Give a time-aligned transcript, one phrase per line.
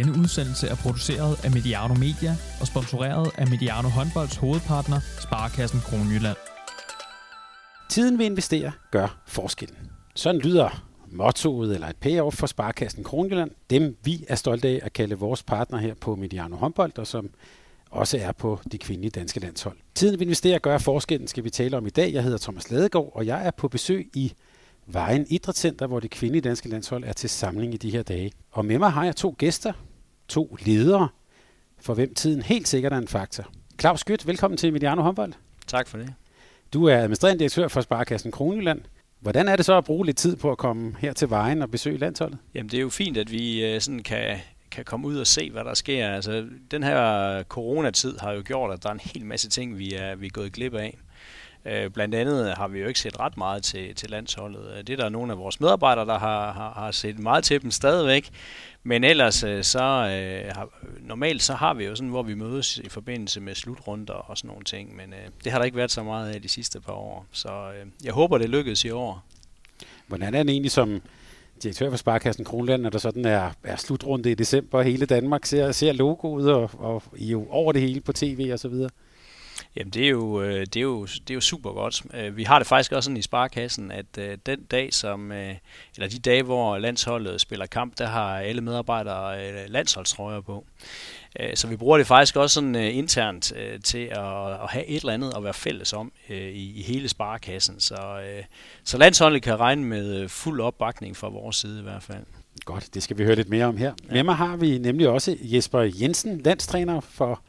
[0.00, 6.36] Denne udsendelse er produceret af Mediano Media og sponsoreret af Mediano Håndbolds hovedpartner, Sparkassen Kronjylland.
[7.90, 9.90] Tiden vi investerer gør forskellen.
[10.14, 13.50] Sådan lyder mottoet eller et payoff for Sparkassen Kronjylland.
[13.70, 17.30] Dem vi er stolte af at kalde vores partner her på Mediano Håndbold, og som
[17.90, 19.76] også er på de kvindelige danske landshold.
[19.94, 22.12] Tiden vi investerer gør forskellen skal vi tale om i dag.
[22.12, 24.32] Jeg hedder Thomas Ladegaard, og jeg er på besøg i
[24.86, 28.32] Vejen Idrætscenter, hvor det kvindelige danske landshold er til samling i de her dage.
[28.50, 29.72] Og med mig har jeg to gæster,
[30.30, 31.08] to ledere,
[31.80, 33.44] for hvem tiden helt sikkert er en faktor.
[33.80, 35.32] Claus Skødt, velkommen til Mediano Håndbold.
[35.66, 36.14] Tak for det.
[36.72, 38.80] Du er administrerende direktør for Sparkassen Kronjylland.
[39.20, 41.70] Hvordan er det så at bruge lidt tid på at komme her til vejen og
[41.70, 42.38] besøge landsholdet?
[42.54, 44.38] Jamen det er jo fint, at vi øh, sådan kan,
[44.70, 46.08] kan komme ud og se, hvad der sker.
[46.08, 49.94] Altså, den her coronatid har jo gjort, at der er en hel masse ting, vi
[49.94, 50.98] er, vi er gået glip af.
[51.64, 54.72] Øh, blandt andet har vi jo ikke set ret meget til, til landsholdet.
[54.76, 57.62] Øh, det er der nogle af vores medarbejdere, der har, har, har set meget til
[57.62, 58.30] dem stadigvæk.
[58.82, 60.68] Men ellers øh, så øh, har,
[61.00, 64.48] normalt så har vi jo sådan, hvor vi mødes i forbindelse med slutrunder og sådan
[64.48, 64.96] nogle ting.
[64.96, 67.26] Men øh, det har der ikke været så meget af de sidste par år.
[67.32, 69.24] Så øh, jeg håber, det lykkedes i år.
[70.06, 71.02] Hvordan er det egentlig som
[71.62, 75.46] direktør for Sparkassen Kronland, når der sådan er, er slutrunde i december, og hele Danmark
[75.46, 78.90] ser, ser logoet og, og I jo over det hele på tv og så videre?
[79.76, 82.02] Jamen det er, jo, øh, det, er jo, det er jo super godt.
[82.14, 86.08] Øh, vi har det faktisk også sådan i Sparkassen, at øh, den dag, som, eller
[86.10, 90.64] de dage, hvor landsholdet spiller kamp, der har alle medarbejdere landsholdstrøjer på.
[91.54, 93.52] Så vi bruger det faktisk også sådan internt
[93.84, 97.80] til at have et eller andet at være fælles om i hele Sparkassen.
[97.80, 98.20] Så,
[98.84, 102.24] så landsholdet kan regne med fuld opbakning fra vores side i hvert fald.
[102.64, 103.92] Godt, det skal vi høre lidt mere om her.
[104.08, 104.14] Ja.
[104.14, 107.42] Med mig har vi nemlig også Jesper Jensen, landstræner for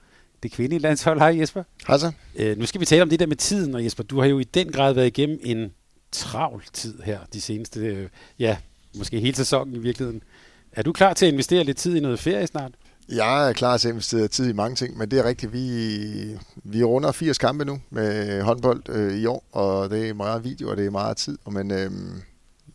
[0.43, 1.19] det kvindelige landshold.
[1.19, 1.63] Hej Jesper.
[1.87, 2.11] Hej så.
[2.35, 4.39] Øh, nu skal vi tale om det der med tiden, og Jesper, du har jo
[4.39, 5.71] i den grad været igennem en
[6.11, 8.57] travl tid her de seneste, øh, ja,
[8.97, 10.23] måske hele sæsonen i virkeligheden.
[10.71, 12.71] Er du klar til at investere lidt tid i noget ferie snart?
[13.09, 15.53] Jeg er klar til at investere tid i mange ting, men det er rigtigt.
[15.53, 20.43] Vi, vi runder 80 kampe nu med håndbold øh, i år, og det er meget
[20.43, 21.37] video, og det er meget tid.
[21.51, 21.91] Men, øh,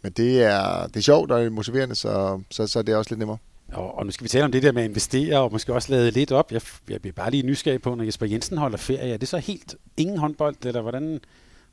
[0.03, 2.97] men det, er, det er sjovt og det er motiverende, så, så, så det er
[2.97, 3.39] også lidt nemmere.
[3.73, 5.93] Og, og nu skal vi tale om det der med at investere, og måske også
[5.93, 6.53] lade lidt op.
[6.53, 9.13] Jeg, jeg bliver bare lige nysgerrig på, når Jesper Jensen holder ferie.
[9.13, 11.21] Er det så helt ingen håndbold, eller hvordan,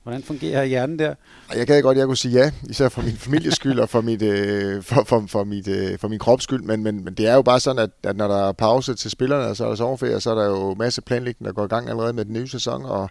[0.03, 1.15] hvordan fungerer hjernen der?
[1.55, 4.21] Jeg kan godt, jeg kunne sige ja, især for min families skyld og for, mit,
[4.21, 6.61] øh, for, for, for, mit, øh, for min krops skyld.
[6.61, 9.11] Men, men, men det er jo bare sådan, at, at når der er pause til
[9.11, 11.67] spillerne, og så er der sommerferie, så er der jo masse planlægning, der går i
[11.67, 13.09] gang allerede med den nye sæson, og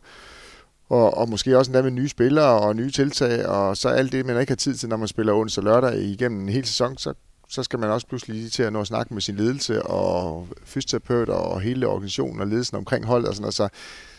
[0.89, 4.27] og, og måske også endda med nye spillere og nye tiltag, og så alt det,
[4.27, 6.99] man ikke har tid til, når man spiller onsdag og lørdag igennem en hel sæson,
[6.99, 7.15] så
[7.53, 10.49] så skal man også pludselig lige til at nå at snakke med sin ledelse og
[10.65, 13.55] fysioterapeut og hele organisationen og ledelsen omkring holdet og sådan noget.
[13.55, 13.69] Så,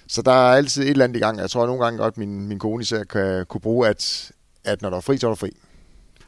[0.07, 1.39] så der er altid et eller andet i gang.
[1.39, 4.31] Jeg tror nogle gange godt, min, min kone især kan kunne bruge, at,
[4.63, 5.49] at når der er fri, så er der fri.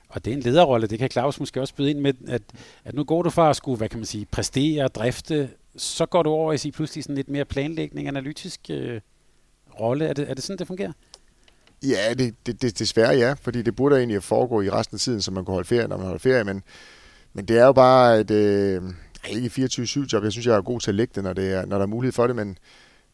[0.10, 2.42] Og det er en lederrolle, det kan Claus måske også byde ind med, at,
[2.86, 6.24] at nu går du fra at skulle, hvad kan man sige, præstere, drifte, så går
[6.24, 9.02] du over i sige pludselig sådan lidt mere planlægning, analytisk øh,
[9.80, 10.06] rolle.
[10.06, 10.92] Er det, er det sådan, det fungerer?
[11.84, 15.22] Ja, det, det, det, desværre ja, fordi det burde egentlig foregå i resten af tiden,
[15.22, 16.64] så man kunne holde ferie, når man holder ferie, men,
[17.36, 18.84] men det er jo bare et, øh,
[19.30, 20.24] ikke 24-7 job.
[20.24, 21.90] Jeg synes, jeg er god til at lægge det, når, det er, når der er
[21.90, 22.58] mulighed for det, men,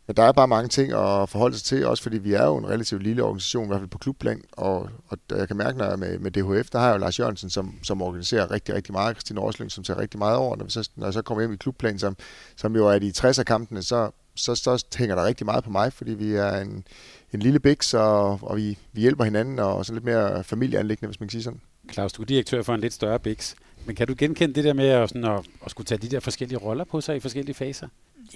[0.07, 2.57] men der er bare mange ting at forholde sig til, også fordi vi er jo
[2.57, 5.85] en relativt lille organisation, i hvert fald på klubplan, og, og jeg kan mærke, når
[5.85, 8.75] jeg er med, med DHF, der har jeg jo Lars Jørgensen, som, som organiserer rigtig,
[8.75, 11.21] rigtig meget, Christine Årsling, som tager rigtig meget over, når, vi så, når jeg så
[11.21, 12.15] kommer hjem i klubplan, som,
[12.55, 16.13] som jo er de 60'er-kampene, så, så, så hænger der rigtig meget på mig, fordi
[16.13, 16.83] vi er en,
[17.33, 21.19] en lille biks, og, og vi, vi hjælper hinanden, og sådan lidt mere familieanlæggende, hvis
[21.19, 21.61] man kan sige sådan.
[21.93, 23.55] Claus, du er direktør for en lidt større biks.
[23.85, 26.19] Men kan du genkende det der med at, sådan at, at skulle tage de der
[26.19, 27.87] forskellige roller på sig i forskellige faser?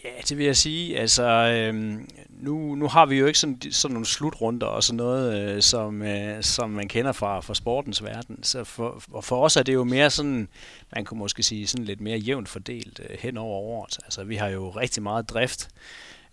[0.03, 0.99] Ja, det vil jeg sige.
[0.99, 5.55] Altså, øhm, nu, nu har vi jo ikke sådan, sådan nogle slutrunder og sådan noget,
[5.55, 8.43] øh, som, øh, som man kender fra, fra sportens verden.
[8.43, 10.47] Så for, for os er det jo mere sådan,
[10.95, 13.99] man kunne måske sige, sådan lidt mere jævnt fordelt øh, hen over året.
[14.03, 15.69] Altså, vi har jo rigtig meget drift,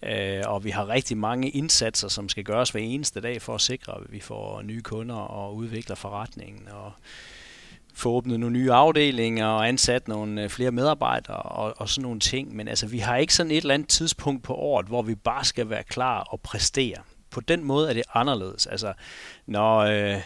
[0.02, 3.60] øh, og vi har rigtig mange indsatser, som skal gøres hver eneste dag for at
[3.60, 6.68] sikre, at vi får nye kunder og udvikler forretningen.
[6.68, 6.92] Og,
[7.94, 12.20] få åbnet nogle nye afdelinger og ansat nogle øh, flere medarbejdere og, og sådan nogle
[12.20, 12.56] ting.
[12.56, 15.44] Men altså, vi har ikke sådan et eller andet tidspunkt på året, hvor vi bare
[15.44, 16.98] skal være klar og præstere.
[17.30, 18.66] På den måde er det anderledes.
[18.66, 18.92] Altså,
[19.46, 19.78] når...
[19.78, 20.20] Øh,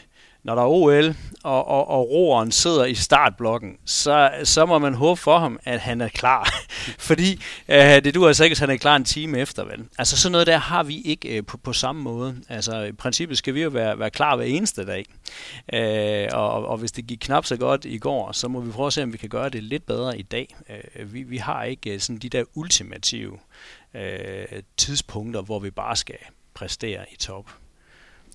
[0.47, 4.95] når der er OL, og, og, og roeren sidder i startblokken, så, så må man
[4.95, 6.55] håbe for ham, at han er klar.
[7.09, 9.85] Fordi øh, det du altså ikke, at han er klar en time efter, vel?
[9.99, 12.37] Altså sådan noget der har vi ikke øh, på, på samme måde.
[12.49, 15.05] Altså i princippet skal vi jo være, være klar hver eneste dag.
[15.73, 18.87] Øh, og, og hvis det gik knap så godt i går, så må vi prøve
[18.87, 20.57] at se, om vi kan gøre det lidt bedre i dag.
[20.71, 23.39] Øh, vi, vi har ikke øh, sådan de der ultimative
[23.95, 26.19] øh, tidspunkter, hvor vi bare skal
[26.55, 27.51] præstere i top.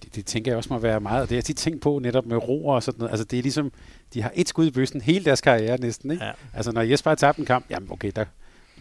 [0.04, 2.00] Det, det tænker jeg også må være meget, og det har jeg tit tænkt på
[2.00, 3.12] netop med roer og sådan noget.
[3.12, 3.72] Altså det er ligesom,
[4.14, 6.26] de har et skud i bøssen hele deres karriere næsten, ikke?
[6.26, 6.32] Ja.
[6.54, 8.26] Altså når Jesper har tabt en kamp, jamen okay, der,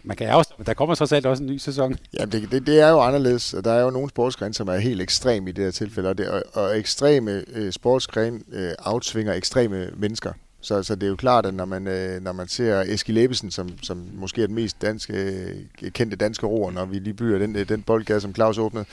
[0.02, 1.96] man kan også, men der kommer trods alt også en ny sæson.
[2.18, 3.54] Ja, det, det, det er jo anderledes.
[3.64, 6.28] Der er jo nogle sportsgrene, som er helt ekstrem i det her tilfælde, og, det,
[6.28, 10.32] og, og ekstreme øh, sportsgrene øh, outsvinger ekstreme mennesker.
[10.60, 13.50] Så, så det er jo klart, at når man, øh, når man ser Eskil Ebbesen,
[13.50, 17.38] som, som måske er den mest danske, øh, kendte danske roer, når vi lige byer
[17.38, 18.84] den, øh, den boldgade, som Claus åbnede,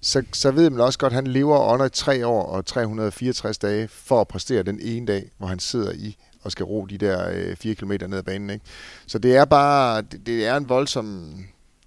[0.00, 3.88] så, så ved man også godt, at han lever under tre år og 364 dage
[3.88, 7.30] for at præstere den ene dag, hvor han sidder i og skal ro de der
[7.32, 8.50] øh, 4 km ned ad banen.
[8.50, 8.64] Ikke?
[9.06, 11.38] Så det er bare, det, det er en voldsom,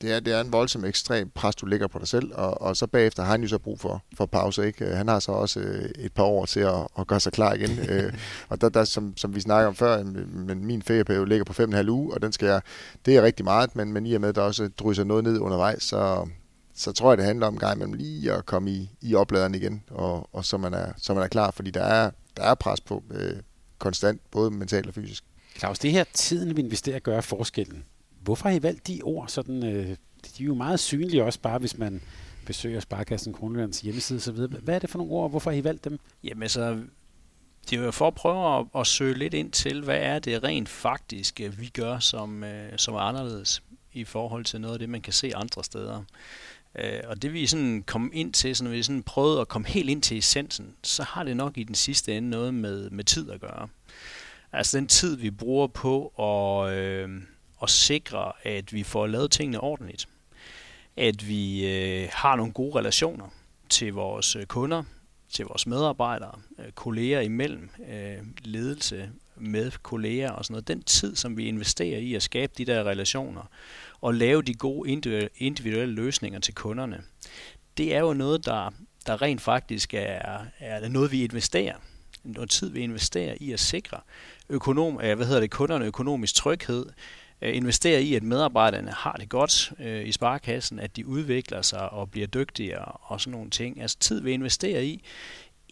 [0.02, 2.78] det er, det er en voldsom ekstrem pres, du lægger på dig selv, og, og
[2.78, 4.68] så bagefter har han jo så brug for, for pause.
[4.68, 4.86] Ikke?
[4.86, 7.80] Han har så også øh, et par år til at, at gøre sig klar igen.
[7.90, 8.14] øh,
[8.50, 11.90] og der, der som, som vi snakker om før, men min ferieperiode ligger på 5,5
[11.90, 12.62] uge, og den skal jeg,
[13.06, 15.40] det er rigtig meget, men, men i og med, at der også drysser noget ned
[15.40, 16.30] undervejs, så,
[16.76, 19.56] så tror jeg, det handler om en gang imellem lige at komme i, i opladeren
[19.56, 22.56] igen, og, og så, man er, så man er klar, fordi der er, der er
[22.56, 23.36] pres på øh,
[23.78, 25.24] konstant, både mentalt og fysisk.
[25.58, 27.84] Claus, det her tiden, vi investerer, gør forskellen.
[28.28, 29.28] Hvorfor har I valgt de ord?
[29.28, 29.88] Sådan, øh,
[30.24, 32.02] de er jo meget synlige også bare, hvis man
[32.46, 34.36] besøger Sparkassen Kronlands hjemmeside osv.
[34.64, 36.00] Hvad er det for nogle ord, og hvorfor har I valgt dem?
[36.24, 36.82] Jamen så,
[37.70, 40.44] det er jo for at prøve at, at søge lidt ind til, hvad er det
[40.44, 43.64] rent faktisk, øh, vi gør, som, øh, som er anderledes
[43.94, 46.04] i forhold til noget af det, man kan se andre steder.
[46.80, 49.68] Øh, og det vi sådan kom ind til, så når vi sådan prøvede at komme
[49.68, 53.04] helt ind til essensen, så har det nok i den sidste ende noget med, med
[53.04, 53.68] tid at gøre.
[54.52, 57.10] Altså den tid, vi bruger på at, øh,
[57.58, 60.08] og sikre, at vi får lavet tingene ordentligt.
[60.98, 63.30] At vi øh, har nogle gode relationer
[63.70, 64.84] til vores øh, kunder,
[65.30, 70.68] til vores medarbejdere, øh, kolleger imellem, øh, ledelse med kolleger og sådan noget.
[70.68, 73.50] Den tid, som vi investerer i at skabe de der relationer
[74.02, 74.90] og lave de gode
[75.38, 77.04] individuelle løsninger til kunderne,
[77.78, 78.74] det er jo noget, der,
[79.08, 81.76] der rent faktisk er, er noget, vi investerer.
[82.24, 84.00] Noget tid, vi investerer i at sikre
[84.50, 86.86] økonom, øh, hvad hedder det, kunderne økonomisk tryghed,
[87.42, 91.90] Øh, investere i, at medarbejderne har det godt øh, i sparekassen, at de udvikler sig
[91.90, 93.82] og bliver dygtigere og sådan nogle ting.
[93.82, 95.02] Altså tid vi investerer i,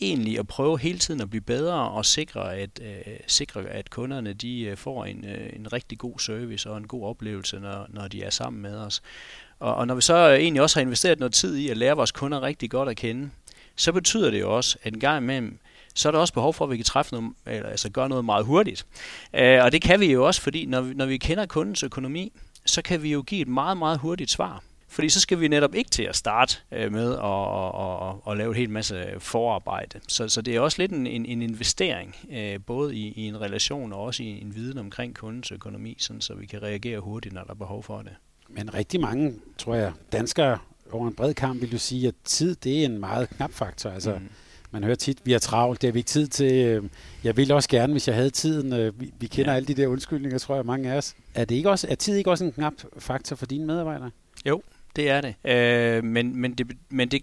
[0.02, 4.34] egentlig at prøve hele tiden at blive bedre og sikre, at, øh, sikre, at kunderne
[4.34, 8.08] de øh, får en, øh, en rigtig god service og en god oplevelse, når, når
[8.08, 9.02] de er sammen med os.
[9.60, 11.96] Og, og når vi så øh, egentlig også har investeret noget tid i at lære
[11.96, 13.30] vores kunder rigtig godt at kende,
[13.76, 15.60] så betyder det jo også, at en gang imellem,
[15.96, 18.26] så er der også behov for, at vi kan træffe noget, eller altså gøre noget
[18.26, 18.86] meget hurtigt.
[19.34, 22.32] Øh, og det kan vi jo også, fordi når vi, når vi kender kundens økonomi,
[22.66, 24.64] så kan vi jo give et meget, meget hurtigt svar.
[24.88, 28.38] Fordi så skal vi netop ikke til at starte øh, med at, at, at, at
[28.38, 30.00] lave en hel masse forarbejde.
[30.08, 33.42] Så, så det er også lidt en, en, en investering, øh, både i, i en
[33.42, 37.34] relation og også i en viden omkring kundens økonomi, sådan så vi kan reagere hurtigt,
[37.34, 38.12] når der er behov for det.
[38.50, 40.58] Men rigtig mange, tror jeg, danskere
[40.92, 43.90] over en bred kamp vil jo sige, at tid det er en meget knap faktor.
[43.90, 44.30] Altså, mm.
[44.76, 46.90] Man hører tit, vi har travlt, det har vi ikke tid til.
[47.24, 48.94] Jeg vil også gerne, hvis jeg havde tiden.
[49.00, 49.56] Vi, vi kender ja.
[49.56, 51.16] alle de der undskyldninger, tror jeg, mange af os.
[51.34, 54.12] Er, det ikke også, er tid ikke også en knap faktor for dine medarbejdere?
[54.46, 54.62] Jo,
[54.96, 55.36] det er det.
[55.46, 57.22] Øh, men men, det, men det,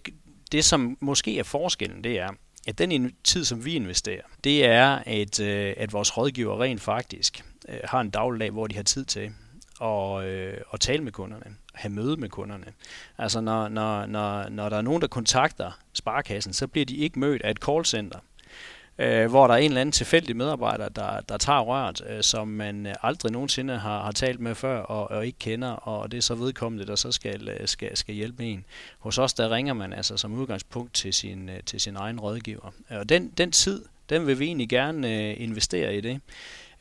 [0.53, 2.29] det, som måske er forskellen, det er,
[2.67, 7.45] at den tid, som vi investerer, det er, at, øh, at vores rådgiver rent faktisk
[7.69, 9.31] øh, har en dagligdag, hvor de har tid til
[9.83, 12.67] at, øh, at tale med kunderne, have møde med kunderne.
[13.19, 17.19] Altså når, når, når, når der er nogen, der kontakter Sparkassen, så bliver de ikke
[17.19, 18.19] mødt af et callcenter,
[18.99, 22.49] øh, hvor der er en eller anden tilfældig medarbejder, der, der tager røret, øh, som
[22.49, 26.23] man aldrig nogensinde har, har talt med før og, og ikke kender, og det er
[26.23, 28.65] så vedkommende, der så skal, øh, skal, skal hjælpe en.
[28.99, 32.73] Hos os, der ringer man altså som udgangspunkt til sin, øh, til sin egen rådgiver.
[32.91, 36.21] Og den, den tid, den vil vi egentlig gerne øh, investere i det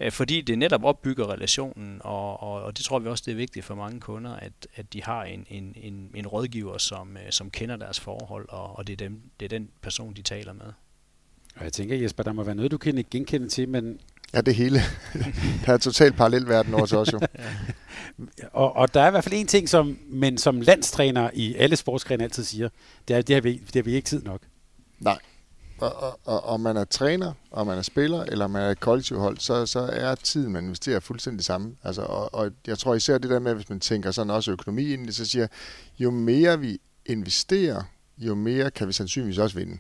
[0.10, 3.66] fordi det netop opbygger relationen, og, og, og det tror vi også, det er vigtigt
[3.66, 7.76] for mange kunder, at, at de har en, en, en, en rådgiver, som, som kender
[7.76, 10.74] deres forhold, og, og det, er dem, det er den person, de taler med.
[11.56, 14.00] Og jeg tænker, Jesper, der må være noget, du kan genkende til, men...
[14.34, 14.80] Ja, det hele.
[15.66, 17.20] der er totalt parallelverden over os jo.
[18.62, 21.76] og, og der er i hvert fald en ting, som, men som landstræner i alle
[21.76, 22.70] sportsgrene altid siger,
[23.08, 24.42] det er, det har vi, det har vi ikke tid nok.
[25.00, 25.18] Nej.
[25.82, 29.38] Og, og, og man er træner, og man er spiller, eller man er et kollektivhold,
[29.38, 31.76] så, så er tiden, man investerer, fuldstændig samme.
[31.84, 34.94] Altså, og, og jeg tror især det der med, hvis man tænker sådan også økonomi
[34.94, 35.48] ind, så siger
[36.00, 37.84] jo mere vi investerer,
[38.18, 39.78] jo mere kan vi sandsynligvis også vinde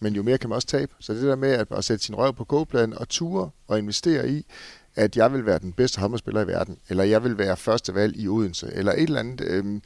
[0.00, 0.92] men jo mere kan man også tabe.
[1.00, 4.28] Så det der med at, at sætte sin røv på kogepladen og ture og investere
[4.28, 4.46] i,
[4.94, 8.16] at jeg vil være den bedste håndboldspiller i verden, eller jeg vil være første valg
[8.16, 9.80] i Odense, eller et eller andet, øh,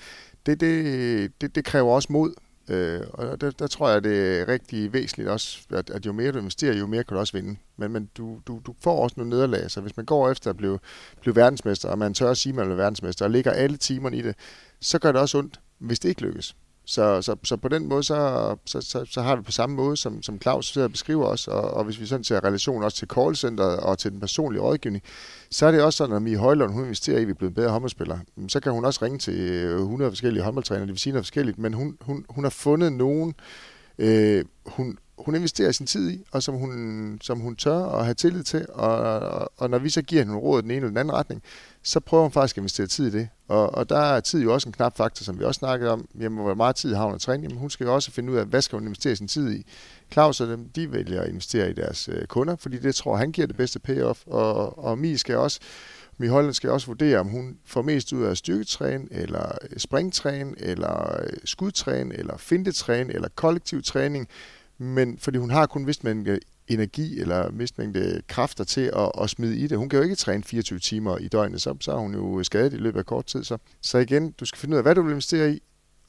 [0.47, 2.35] det, det, det, det kræver også mod.
[2.71, 6.33] Øh, og der, der tror jeg, det er rigtig væsentligt også, at, at jo mere
[6.33, 7.57] du investerer, jo mere kan du også vinde.
[7.77, 10.57] Men, men du, du, du får også nogle nederlag, så hvis man går efter at
[10.57, 10.79] blive,
[11.21, 14.17] blive verdensmester, og man tør at sige, at man er verdensmester, og ligger alle timerne
[14.17, 14.37] i det,
[14.81, 16.57] så gør det også ondt, hvis det ikke lykkes.
[16.85, 19.97] Så, så, så på den måde, så, så, så, så har vi på samme måde,
[19.97, 22.97] som, som Claus sidder og beskriver os, og, og hvis vi sådan ser relation også
[22.97, 25.05] til callcenteret og til den personlige rådgivning,
[25.51, 27.55] så er det også sådan, at Mie Højlund, hun investerer i, at vi er blevet
[27.55, 28.21] bedre håndboldspillere.
[28.37, 31.27] Mm, så kan hun også ringe til øh, 100 forskellige håndboldtrænere, det vil sige noget
[31.27, 33.35] forskelligt, men hun, hun, hun har fundet nogen,
[33.99, 38.15] øh, hun, hun investerer sin tid i, og som hun, som hun tør at have
[38.15, 40.89] tillid til, og, og, og når vi så giver hende råd i den ene eller
[40.89, 41.43] den anden retning,
[41.83, 43.29] så prøver hun faktisk at investere tid i det.
[43.49, 46.09] Og, og der er tid jo også en knap faktor, som vi også snakkede om.
[46.21, 47.43] Jamen, hvor meget tid har hun at træne?
[47.43, 49.67] Jamen, hun skal jo også finde ud af, hvad skal hun investere sin tid i.
[50.12, 53.33] Claus og dem, de vælger at investere i deres øh, kunder, fordi det tror han
[53.33, 54.21] giver det bedste payoff.
[54.27, 55.61] Og, og Mi skal også
[56.21, 60.55] Mi Holland skal også vurdere, om hun får mest ud af styrketræn, eller øh, springtræn,
[60.59, 64.29] eller øh, skudtræn, eller fintetræn, eller kollektiv træning.
[64.83, 69.31] Men fordi hun har kun vist mængde energi eller vist mængde kræfter til at, at
[69.31, 69.79] smide i det.
[69.79, 72.73] Hun kan jo ikke træne 24 timer i døgnet, så, så er hun jo skadet
[72.73, 73.45] i løbet af kort tid.
[73.45, 75.61] Så, så igen, du skal finde ud af, hvad du vil investere i,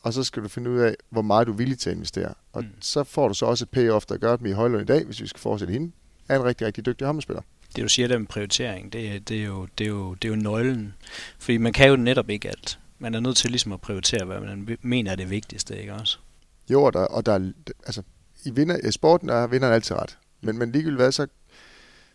[0.02, 2.34] og så skal du finde ud af, hvor meget du er villig til at investere.
[2.54, 2.70] Og mm.
[2.82, 5.22] så får du så også et payoff, der gør, at i Højlund i dag, hvis
[5.22, 5.92] vi skal fortsætte hende,
[6.30, 7.42] er en rigtig, rigtig dygtig håndboldspiller.
[7.76, 10.30] Det du siger der med prioritering, det, det, er jo, det, er jo, det er
[10.30, 10.94] jo nøglen.
[11.40, 12.80] Fordi man kan jo netop ikke alt.
[13.00, 16.18] Man er nødt til ligesom at prioritere, hvad man mener er det vigtigste, ikke også?
[16.70, 17.52] Jo, og der, og der
[17.86, 18.04] altså,
[18.46, 20.18] i, vinder, i sporten er vinderen altid ret.
[20.42, 21.28] Men, men ligegyldigt hvad, så,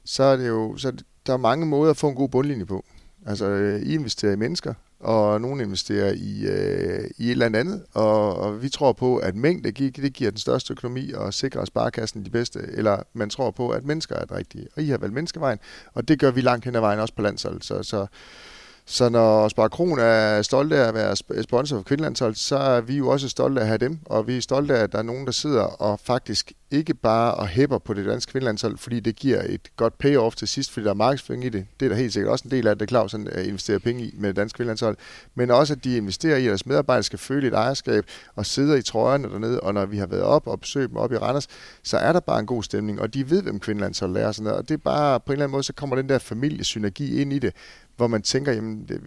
[0.04, 0.92] så er det jo, så
[1.26, 2.84] der er mange måder at få en god bundlinje på.
[3.26, 7.84] Altså, øh, I investerer i mennesker, og nogen investerer i, øh, i et eller andet,
[7.92, 11.64] og, og vi tror på, at mængde det, det giver den største økonomi og sikrer
[11.64, 14.68] sparekassen de bedste, eller man tror på, at mennesker er det rigtige.
[14.76, 15.58] Og I har valgt menneskevejen,
[15.94, 17.64] og det gør vi langt hen ad vejen også på landsholdet.
[17.64, 18.06] Så, så
[18.88, 22.96] så når Spar Kron er stolte af at være sponsor for kvindelandshold, så er vi
[22.96, 25.02] jo også stolte af at have dem, og vi er stolte af, at der er
[25.02, 29.16] nogen, der sidder og faktisk ikke bare og hæpper på det danske kvindelandshold, fordi det
[29.16, 31.66] giver et godt payoff til sidst, fordi der er markedsføring i det.
[31.80, 34.14] Det er der helt sikkert også en del af det, Claus øh, investerer penge i
[34.18, 34.96] med det danske kvindelandshold.
[35.34, 38.04] Men også, at de investerer i, at deres medarbejdere skal føle et ejerskab
[38.36, 41.12] og sidder i trøjerne dernede, og når vi har været op og besøgt dem op
[41.12, 41.46] i Randers,
[41.82, 44.32] så er der bare en god stemning, og de ved, hvem kvindelandshold er.
[44.32, 44.58] Sådan noget.
[44.58, 47.32] Og det er bare, på en eller anden måde, så kommer den der familiesynergi ind
[47.32, 47.54] i det,
[47.96, 49.00] hvor man tænker, jamen, det,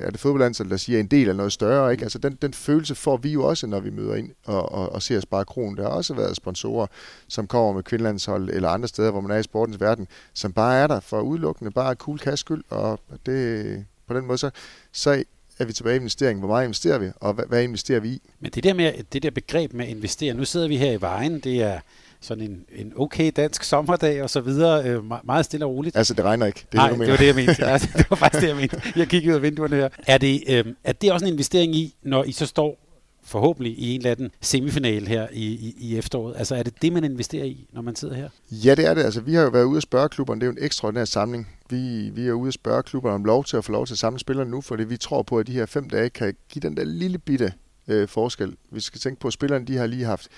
[0.00, 1.92] er det fodboldlandsholdet, der siger en del af noget større?
[1.92, 2.02] Ikke?
[2.02, 5.02] Altså, den, den følelse får vi jo også, når vi møder ind og, og, og
[5.02, 5.76] ser Spar Kron.
[5.76, 6.86] Der har også været sponsorer,
[7.28, 10.76] som kommer med kvindelandshold eller andre steder, hvor man er i sportens verden, som bare
[10.78, 14.50] er der for udelukkende, bare cool cash skyld, og det, på den måde, så,
[14.92, 15.24] så
[15.58, 16.40] er vi tilbage i investeringen.
[16.40, 18.22] Hvor meget investerer vi, og hvad, hvad investerer vi i?
[18.40, 21.00] Men det der, med, det der begreb med at investere, nu sidder vi her i
[21.00, 21.80] vejen, det er
[22.20, 25.96] sådan en, en okay dansk sommerdag og så videre, øh, meget stille og roligt.
[25.96, 26.66] Altså, det regner ikke.
[26.72, 27.64] Det Nej, det var det, jeg mente.
[27.74, 28.82] altså, det var faktisk det, jeg mente.
[28.96, 29.88] Jeg kiggede ud af vinduerne her.
[30.06, 32.88] Er det, øh, er det også en investering i, når I så står
[33.28, 36.34] forhåbentlig i en eller anden semifinal her i, i, i efteråret.
[36.38, 38.28] Altså er det det, man investerer i, når man sidder her?
[38.50, 39.02] Ja, det er det.
[39.02, 40.40] Altså, vi har jo været ude at spørge klubberne.
[40.40, 41.48] Det er jo en ekstraordinær samling.
[41.70, 43.98] Vi, vi er ude at spørge klubberne om lov til at få lov til at
[43.98, 46.76] samle spillerne nu, fordi vi tror på, at de her fem dage kan give den
[46.76, 47.52] der lille bitte
[47.88, 48.56] øh, forskel.
[48.70, 50.28] Vi skal tænke på, at spillerne de har lige haft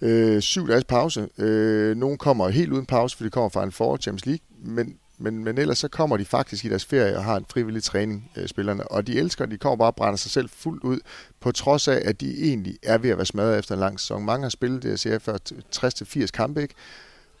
[0.00, 1.28] øh, syv dages pause.
[1.38, 4.96] Øh, nogle kommer helt uden pause, for de kommer fra en for Champions League, men,
[5.18, 8.30] men, men ellers så kommer de faktisk i deres ferie og har en frivillig træning,
[8.36, 8.88] øh, spillerne.
[8.88, 11.00] Og de elsker, de kommer bare og brænder sig selv fuldt ud,
[11.40, 14.24] på trods af, at de egentlig er ved at være smadret efter en lang sæson.
[14.24, 15.36] Mange har spillet det, jeg siger, før
[15.76, 16.74] 60-80 kampe, ikke?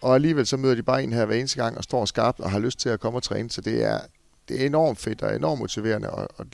[0.00, 2.50] Og alligevel så møder de bare en her hver eneste gang og står skarpt og
[2.50, 3.50] har lyst til at komme og træne.
[3.50, 4.00] Så det er,
[4.48, 6.46] det er enormt fedt og enormt motiverende, og, og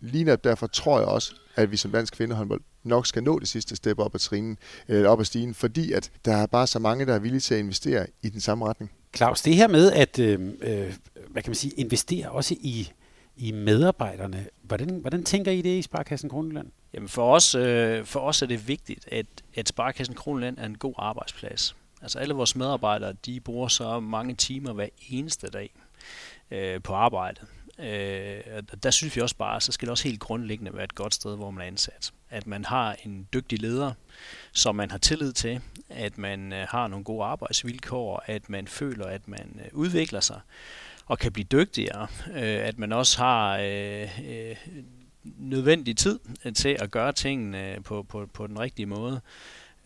[0.00, 3.76] lige derfor tror jeg også, at vi som dansk kvindehåndbold nok skal nå det sidste
[3.76, 7.06] step op ad, trinen, eller op ad stigen, fordi at der er bare så mange,
[7.06, 8.92] der er villige til at investere i den samme retning.
[9.16, 10.94] Claus, det her med at øh, øh,
[11.28, 12.92] hvad kan man sige, investere også i,
[13.36, 16.68] i medarbejderne, hvordan, hvordan tænker I det i Sparkassen Kroneland?
[16.94, 20.78] Jamen for os, øh, for os er det vigtigt, at, at Sparkassen Kroneland er en
[20.78, 21.76] god arbejdsplads.
[22.02, 25.74] Altså alle vores medarbejdere, de bruger så mange timer hver eneste dag
[26.50, 27.42] øh, på arbejdet.
[27.82, 31.14] Øh, der synes vi også bare, så skal det også helt grundlæggende være et godt
[31.14, 32.12] sted, hvor man er ansat.
[32.30, 33.92] At man har en dygtig leder,
[34.52, 39.06] som man har tillid til, at man øh, har nogle gode arbejdsvilkår, at man føler,
[39.06, 40.40] at man øh, udvikler sig
[41.06, 44.56] og kan blive dygtigere, øh, at man også har øh, øh,
[45.24, 49.20] nødvendig tid øh, til at gøre tingene på, på, på den rigtige måde.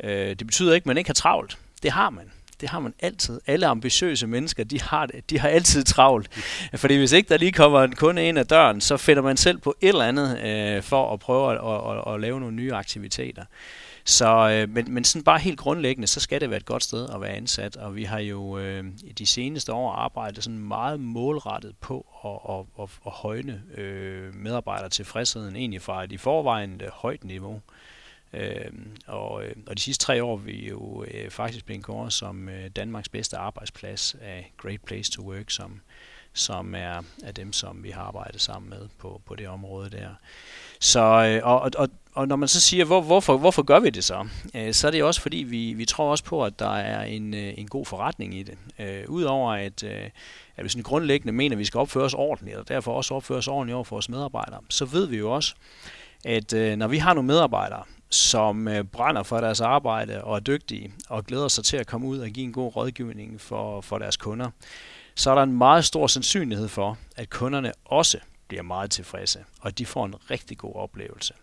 [0.04, 1.58] Øh, det betyder ikke, at man ikke har travlt.
[1.82, 2.32] Det har man
[2.64, 3.40] det har man altid.
[3.46, 5.30] Alle ambitiøse mennesker, de har, det.
[5.30, 6.28] de har altid travlt.
[6.74, 9.58] Fordi hvis ikke der lige kommer en kunde ind ad døren, så finder man selv
[9.58, 12.72] på et eller andet øh, for at prøve at, at, at, at lave nogle nye
[12.72, 13.44] aktiviteter.
[14.04, 17.08] Så, øh, men, men sådan bare helt grundlæggende, så skal det være et godt sted
[17.14, 21.00] at være ansat, og vi har jo øh, i de seneste år arbejdet sådan meget
[21.00, 26.80] målrettet på at, at, at, at højne øh, medarbejder tilfredsheden egentlig fra et i forvejen
[26.84, 27.54] øh, højt niveau.
[27.54, 27.93] Øh,
[28.34, 32.12] Øhm, øh, og og de sidste tre år er vi jo øh, faktisk blevet kåret
[32.12, 35.80] som øh, Danmarks bedste arbejdsplads af Great Place to Work, som,
[36.32, 40.08] som er, er dem, som vi har arbejdet sammen med på, på det område der.
[40.80, 44.04] Så, øh, og, og, og når man så siger, hvor, hvorfor, hvorfor gør vi det
[44.04, 44.28] så?
[44.54, 47.34] Øh, så er det også fordi, vi, vi tror også på, at der er en,
[47.34, 48.58] øh, en god forretning i det.
[48.78, 50.10] Øh, Udover at, øh,
[50.56, 53.38] at vi sådan grundlæggende mener, at vi skal opføre os ordentligt, og derfor også opføre
[53.38, 55.54] os ordentligt over for vores medarbejdere, så ved vi jo også,
[56.24, 60.40] at øh, når vi har nogle medarbejdere, som øh, brænder for deres arbejde og er
[60.40, 63.98] dygtige og glæder sig til at komme ud og give en god rådgivning for, for
[63.98, 64.50] deres kunder,
[65.14, 68.18] så er der en meget stor sandsynlighed for, at kunderne også
[68.48, 71.34] bliver meget tilfredse, og at de får en rigtig god oplevelse.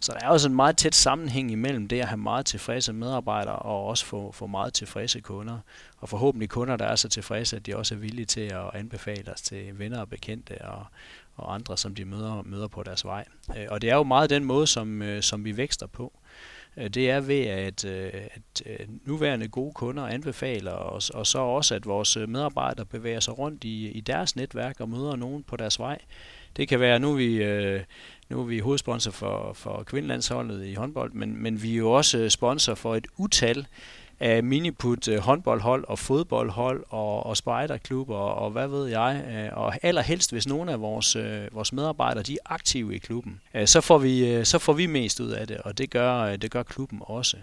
[0.00, 3.56] Så der er også en meget tæt sammenhæng imellem det at have meget tilfredse medarbejdere
[3.56, 5.58] og også få, få meget tilfredse kunder.
[5.98, 9.32] Og forhåbentlig kunder, der er så tilfredse, at de også er villige til at anbefale
[9.32, 10.86] os til venner og bekendte og,
[11.38, 13.24] og andre, som de møder, møder på deres vej.
[13.56, 16.12] Øh, og det er jo meget den måde, som, øh, som vi vækster på.
[16.76, 21.38] Øh, det er ved, at, øh, at øh, nuværende gode kunder anbefaler os, og så
[21.38, 25.42] også, at vores øh, medarbejdere bevæger sig rundt i, i deres netværk og møder nogen
[25.42, 25.98] på deres vej.
[26.56, 27.38] Det kan være, nu er vi,
[28.28, 32.28] nu er vi hovedsponsor for, for kvindelandsholdet i håndbold, men, men vi er jo også
[32.28, 33.66] sponsor for et utal
[34.20, 39.24] af miniput øh, håndboldhold og fodboldhold og, og spejderklubber og, og hvad ved jeg.
[39.30, 43.40] Øh, og allerhelst, hvis nogle af vores, øh, vores medarbejdere de er aktive i klubben,
[43.64, 46.62] så får, vi, så får vi mest ud af det, og det gør, det gør
[46.62, 47.36] klubben også.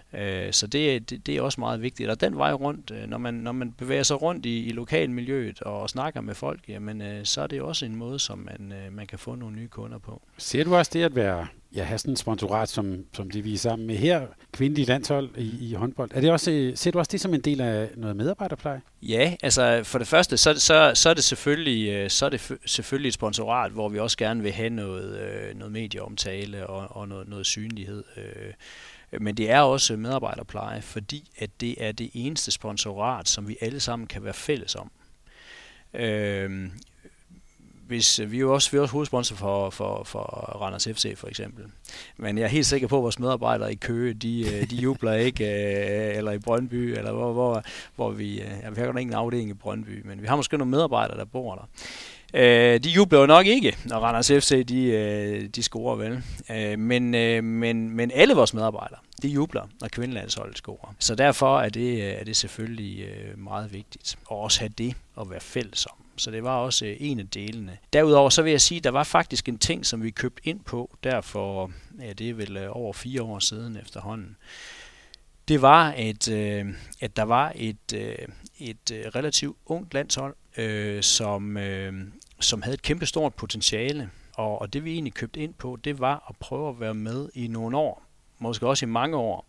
[0.51, 2.10] Så det, det, det er også meget vigtigt.
[2.10, 5.89] Og den vej rundt, når man, når man bevæger sig rundt i, i lokalmiljøet og
[5.89, 9.36] snakker med folk, jamen, så er det også en måde, som man, man kan få
[9.36, 10.22] nogle nye kunder på.
[10.38, 13.53] Ser du også det at være ja, have sådan en sponsorat, som, som det vi
[13.53, 16.12] er sammen med her, kvindelige landshold i, i håndbold.
[16.13, 18.82] Er det også, øh, ser du også det som en del af noget medarbejderpleje?
[19.01, 22.58] Ja, altså for det første, så, så, så er det selvfølgelig øh, så er det
[22.65, 27.08] selvfølgelig et sponsorat, hvor vi også gerne vil have noget, øh, noget medieomtale og, og
[27.08, 28.03] noget, noget synlighed.
[29.20, 33.79] Men det er også medarbejderpleje, fordi at det er det eneste sponsorat, som vi alle
[33.79, 34.91] sammen kan være fælles om.
[35.94, 36.70] Øh,
[37.87, 40.19] hvis øh, vi er jo også, vi er også hovedsponsor for, for, for
[40.61, 41.63] Randers FC for eksempel.
[42.17, 45.13] Men jeg er helt sikker på, at vores medarbejdere i Køge, de, øh, de jubler
[45.27, 47.63] ikke, øh, eller i Brøndby, eller hvor, hvor,
[47.95, 50.57] hvor vi, ja, vi har jo ikke en afdeling i Brøndby, men vi har måske
[50.57, 51.67] nogle medarbejdere, der bor der.
[52.33, 56.24] Øh, de jubler jo nok ikke, når Randers FC de, de scorer vel.
[56.51, 57.11] Øh, men,
[57.45, 60.95] men, men alle vores medarbejdere, de jubler, når kvindelandsholdet scorer.
[61.00, 65.39] Så derfor er det, er det selvfølgelig meget vigtigt at også have det at være
[65.39, 67.77] fælles om så det var også øh, en af delene.
[67.93, 70.59] Derudover så vil jeg sige, at der var faktisk en ting, som vi købte ind
[70.59, 74.37] på, der for, ja, det er vel øh, over fire år siden efterhånden.
[75.47, 76.65] Det var, at, øh,
[77.01, 78.27] at der var et, øh,
[78.59, 81.93] et relativt ungt landshold, øh, som, øh,
[82.39, 84.09] som havde et kæmpestort potentiale.
[84.33, 87.29] Og, og det vi egentlig købte ind på, det var at prøve at være med
[87.33, 88.03] i nogle år,
[88.39, 89.47] måske også i mange år,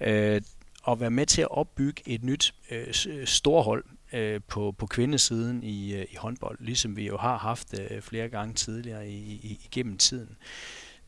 [0.00, 0.42] øh,
[0.82, 5.94] og være med til at opbygge et nyt øh, storhold øh, på, på kvindesiden i,
[5.94, 9.98] øh, i håndbold, ligesom vi jo har haft øh, flere gange tidligere i, i, igennem
[9.98, 10.36] tiden.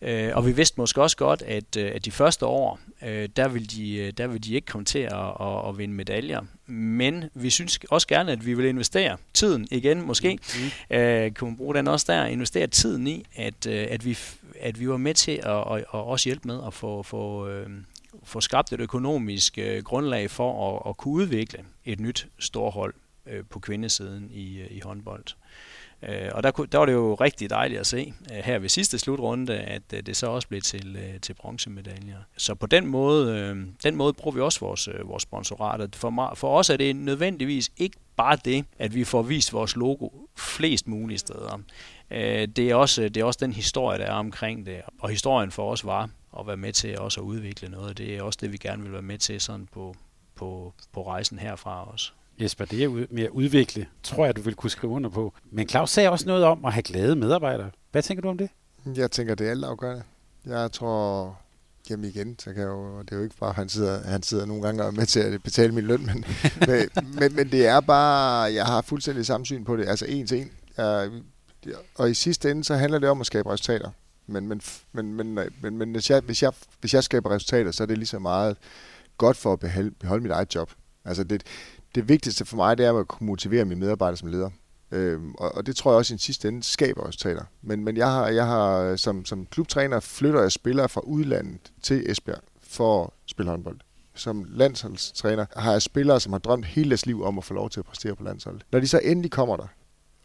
[0.02, 3.48] Øh, og vi vidste måske også godt, at, øh, at de første år, øh, der,
[3.48, 6.40] vil de, øh, der vil de ikke komme til at, at, at vinde medaljer.
[6.66, 10.38] Men vi synes også gerne, at vi vil investere tiden igen, måske.
[10.90, 10.96] Mm.
[10.96, 12.24] Øh, kunne man bruge den også der?
[12.24, 14.18] Investere tiden i, at, at, vi,
[14.60, 17.48] at vi var med til at, at, at også hjælpe med at få, få,
[18.30, 22.94] få skabt et økonomisk øh, grundlag for at, at kunne udvikle et nyt storhold
[23.26, 25.24] øh, på kvindesiden i, øh, i håndbold.
[26.02, 28.98] Øh, og der, der var det jo rigtig dejligt at se øh, her ved sidste
[28.98, 32.18] slutrunde, at øh, det så også blev til, øh, til bronzemedaljer.
[32.36, 35.86] Så på den måde, øh, den måde bruger vi også vores, øh, vores sponsorater.
[35.94, 40.08] For, for os er det nødvendigvis ikke bare det, at vi får vist vores logo
[40.36, 41.60] flest mulige steder.
[42.10, 44.80] Øh, det, er også, det er også den historie, der er omkring det.
[45.00, 47.98] Og historien for os var at være med til også at udvikle noget.
[47.98, 49.94] Det er også det, vi gerne vil være med til sådan på,
[50.34, 52.12] på, på rejsen herfra også.
[52.40, 55.34] Jesper, det er med at udvikle, tror jeg, du vil kunne skrive under på.
[55.50, 57.70] Men Claus sagde også noget om at have glade medarbejdere.
[57.92, 58.50] Hvad tænker du om det?
[58.96, 60.02] Jeg tænker, det er alt afgørende.
[60.46, 61.36] Jeg tror,
[61.90, 64.46] jamen igen, så kan jeg jo, det er jo ikke bare, han sidder, han sidder
[64.46, 66.24] nogle gange og med til at betale min løn, men,
[66.68, 66.88] men,
[67.18, 70.40] men, men, det er bare, jeg har fuldstændig samme syn på det, altså en til
[70.40, 70.50] en.
[70.78, 71.10] Jeg,
[71.94, 73.90] og i sidste ende, så handler det om at skabe resultater.
[74.30, 74.60] Men, men,
[74.92, 77.98] men, men, men, men hvis, jeg, hvis, jeg, hvis jeg skaber resultater, så er det
[77.98, 78.56] lige så meget
[79.18, 80.70] godt for at beholde, beholde mit eget job.
[81.04, 81.42] Altså det,
[81.94, 84.50] det vigtigste for mig, det er at kunne motivere mine medarbejdere som leder.
[84.92, 87.44] Øhm, og, og det tror jeg også i en sidste ende skaber resultater.
[87.62, 92.10] Men, men jeg har, jeg har som, som klubtræner flytter jeg spillere fra udlandet til
[92.10, 93.80] Esbjerg for at spille håndbold.
[94.14, 97.70] Som landsholdstræner har jeg spillere, som har drømt hele deres liv om at få lov
[97.70, 98.62] til at præstere på landsholdet.
[98.72, 99.66] Når de så endelig kommer der,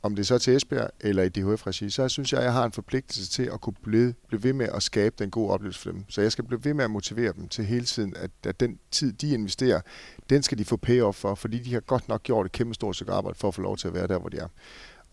[0.06, 2.65] om det er så til Esbjerg eller i DHF-regi, så synes jeg, at jeg har
[2.65, 5.91] en forpligtelse til at kunne blive, blive ved med at skabe den gode oplevelse for
[5.91, 6.06] dem.
[6.10, 8.80] Så jeg skal blive ved med at motivere dem til hele tiden, at, at den
[8.91, 9.82] tid, de investerer,
[10.30, 12.96] den skal de få payoff for, fordi de har godt nok gjort et kæmpe stort
[12.96, 14.48] stykke arbejde for at få lov til at være der, hvor de er.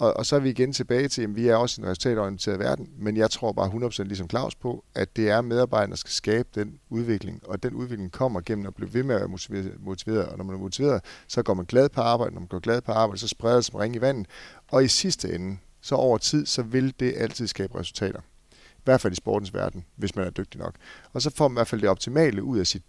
[0.02, 2.88] Og, og så er vi igen tilbage til, at vi er også en resultatorienteret verden,
[2.98, 6.48] men jeg tror bare 100% ligesom Claus på, at det er medarbejderne, der skal skabe
[6.54, 10.26] den udvikling, og den udvikling kommer gennem at blive ved med at være motiveret, motiveret.
[10.26, 12.80] og når man er motiveret, så går man glad på arbejde, når man går glad
[12.80, 14.26] på arbejde, så spreder det som ring i vandet,
[14.68, 18.20] og i sidste ende, så over tid, så vil det altid skabe resultater.
[18.52, 20.74] I hvert fald i sportens verden, hvis man er dygtig nok.
[21.12, 22.82] Og så får man i hvert fald det optimale ud af sit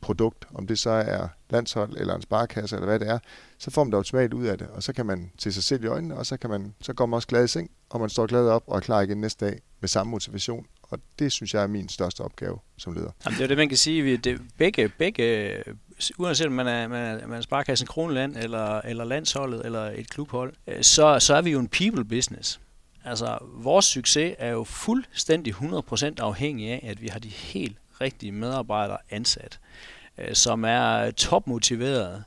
[0.00, 3.18] produkt, om det så er landshold eller en sparkasse eller hvad det er,
[3.58, 5.84] så får man det optimalt ud af det, og så kan man se sig selv
[5.84, 8.10] i øjnene, og så, kan man, så går man også glad i seng, og man
[8.10, 10.66] står glad op og er klar igen næste dag med samme motivation.
[10.82, 13.10] Og det synes jeg er min største opgave som leder.
[13.24, 14.16] Jamen, det er det, man kan sige.
[14.16, 15.54] Det, begge, begge,
[16.18, 20.10] uanset om man er, man er, man er Sparkassen Kronland, eller, eller landsholdet, eller et
[20.10, 22.60] klubhold, øh, så, så er vi jo en people business.
[23.04, 28.32] Altså, vores succes er jo fuldstændig 100% afhængig af, at vi har de helt rigtige
[28.32, 29.60] medarbejdere ansat,
[30.18, 32.24] øh, som er øh, topmotiverede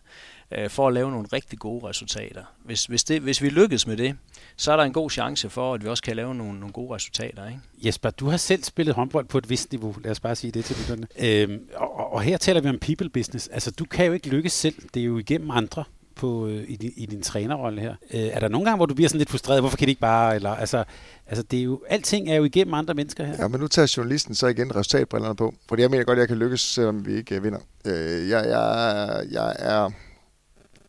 [0.52, 2.44] øh, for at lave nogle rigtig gode resultater.
[2.64, 4.16] Hvis, hvis, det, hvis vi lykkes med det,
[4.58, 6.96] så er der en god chance for, at vi også kan lave nogle, nogle gode
[6.96, 7.48] resultater.
[7.48, 7.60] Ikke?
[7.78, 10.66] Jesper, du har selv spillet håndbold på et vist niveau, lad os bare sige det
[10.66, 11.08] til begyndende.
[11.20, 13.48] Øhm, og, og her taler vi om people business.
[13.48, 15.84] Altså, du kan jo ikke lykkes selv, det er jo igennem andre
[16.16, 17.96] på, øh, i, din, i din trænerrolle her.
[18.14, 19.62] Øh, er der nogle gange, hvor du bliver sådan lidt frustreret?
[19.62, 20.36] Hvorfor kan det ikke bare...
[20.36, 20.84] Eller, altså,
[21.28, 23.36] altså det er jo, alting er jo igennem andre mennesker her.
[23.40, 25.54] Ja, men nu tager journalisten så igen resultatbrillerne på.
[25.70, 27.60] Fordi jeg mener godt, at jeg kan lykkes, selvom vi ikke øh, vinder.
[27.86, 29.92] Øh, jeg, jeg, jeg, er,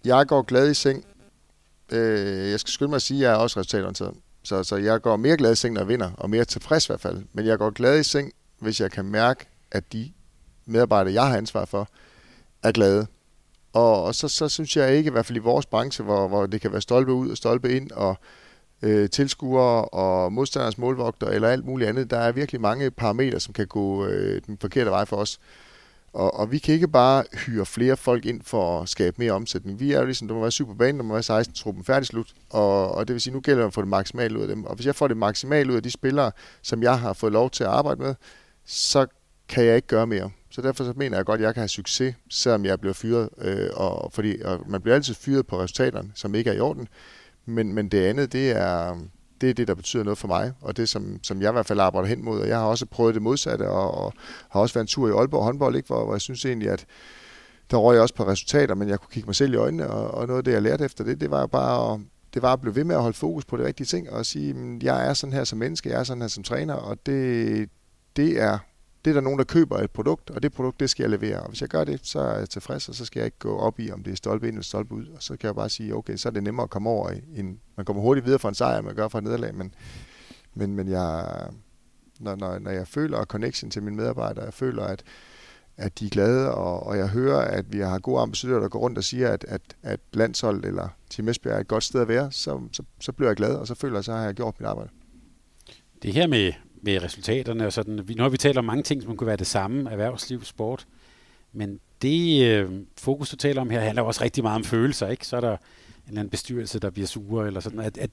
[0.04, 1.04] jeg går glad i seng.
[1.92, 4.14] Øh, jeg skal skynde mig at sige, at jeg er også resultatorienteret.
[4.44, 6.88] Så, så jeg går mere glad i seng, når jeg vinder, og mere tilfreds i
[6.88, 7.22] hvert fald.
[7.32, 10.12] Men jeg går glad i seng, hvis jeg kan mærke, at de
[10.66, 11.88] medarbejdere, jeg har ansvar for,
[12.62, 13.06] er glade.
[13.72, 16.46] Og, og så, så synes jeg ikke, i hvert fald i vores branche, hvor, hvor
[16.46, 18.16] det kan være stolpe ud og stolpe ind, og
[18.82, 23.54] øh, tilskuere og modstanders målvogter eller alt muligt andet, der er virkelig mange parametre, som
[23.54, 25.38] kan gå øh, den forkerte vej for os.
[26.12, 29.80] Og, og vi kan ikke bare hyre flere folk ind for at skabe mere omsætning.
[29.80, 31.84] Vi er jo ligesom, der må være syv på banen, der må være 16 truppen
[31.84, 32.32] færdig slut.
[32.50, 34.64] Og, og det vil sige, nu gælder det at få det maksimalt ud af dem.
[34.64, 36.32] Og hvis jeg får det maksimalt ud af de spillere,
[36.62, 38.14] som jeg har fået lov til at arbejde med,
[38.64, 39.06] så
[39.52, 40.30] kan jeg ikke gøre mere.
[40.50, 43.28] Så derfor så mener jeg godt, at jeg kan have succes, selvom jeg bliver fyret.
[43.38, 46.88] Øh, og, fordi og man bliver altid fyret på resultaterne, som ikke er i orden.
[47.46, 48.98] Men, men det andet, det er,
[49.40, 51.66] det er det, der betyder noget for mig, og det, som, som jeg i hvert
[51.66, 52.40] fald arbejder hen mod.
[52.40, 54.12] Og jeg har også prøvet det modsatte, og, og
[54.50, 56.86] har også været en tur i Aalborg håndbold, ikke, hvor, hvor jeg synes egentlig, at
[57.70, 60.10] der røg jeg også på resultater, men jeg kunne kigge mig selv i øjnene, og,
[60.10, 62.00] og noget af det, jeg lærte efter det, det var jo bare at,
[62.34, 64.78] det var at blive ved med at holde fokus på de rigtige ting, og sige,
[64.82, 67.68] jeg er sådan her som menneske, jeg er sådan her som træner, og det,
[68.16, 68.58] det er
[69.04, 71.40] det er der nogen, der køber et produkt, og det produkt, det skal jeg levere.
[71.40, 73.58] Og hvis jeg gør det, så er jeg tilfreds, og så skal jeg ikke gå
[73.58, 75.06] op i, om det er stolpe ind eller stolpe ud.
[75.06, 77.10] Og så kan jeg bare sige, okay, så er det nemmere at komme over.
[77.34, 79.74] En, man kommer hurtigt videre fra en sejr, man gør fra et nederlag, men,
[80.54, 81.48] men, men jeg,
[82.20, 85.02] når, når, når jeg føler connection til mine medarbejdere, jeg føler, at,
[85.76, 88.78] at de er glade, og, og jeg hører, at vi har gode ambassadører, der går
[88.78, 92.08] rundt og siger, at, at, at landsholdet eller Team Esbjerg er et godt sted at
[92.08, 94.34] være, så, så, så bliver jeg glad, og så føler jeg, at så har jeg
[94.34, 94.90] gjort mit arbejde.
[96.02, 96.52] Det her med,
[96.82, 98.00] med resultaterne og sådan.
[98.16, 100.86] Nu har vi talt om mange ting, som kunne være det samme, erhvervsliv, sport.
[101.52, 105.26] Men det øh, fokus, du taler om her, handler også rigtig meget om følelser, ikke?
[105.26, 105.58] Så er der en
[106.06, 107.80] eller anden bestyrelse, der bliver sure, eller sådan.
[107.80, 108.10] At, at,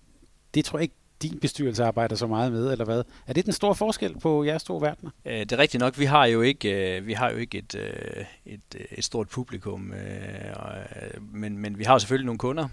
[0.54, 3.04] det tror jeg ikke, din bestyrelse arbejder så meget med, eller hvad?
[3.28, 5.12] Er det den store forskel på jeres to verdener?
[5.26, 6.00] Øh, det er rigtigt nok.
[6.00, 9.94] Vi har jo ikke, øh, vi har jo ikke et, øh, et, et stort publikum,
[11.32, 12.68] men, men vi har selvfølgelig nogle kunder,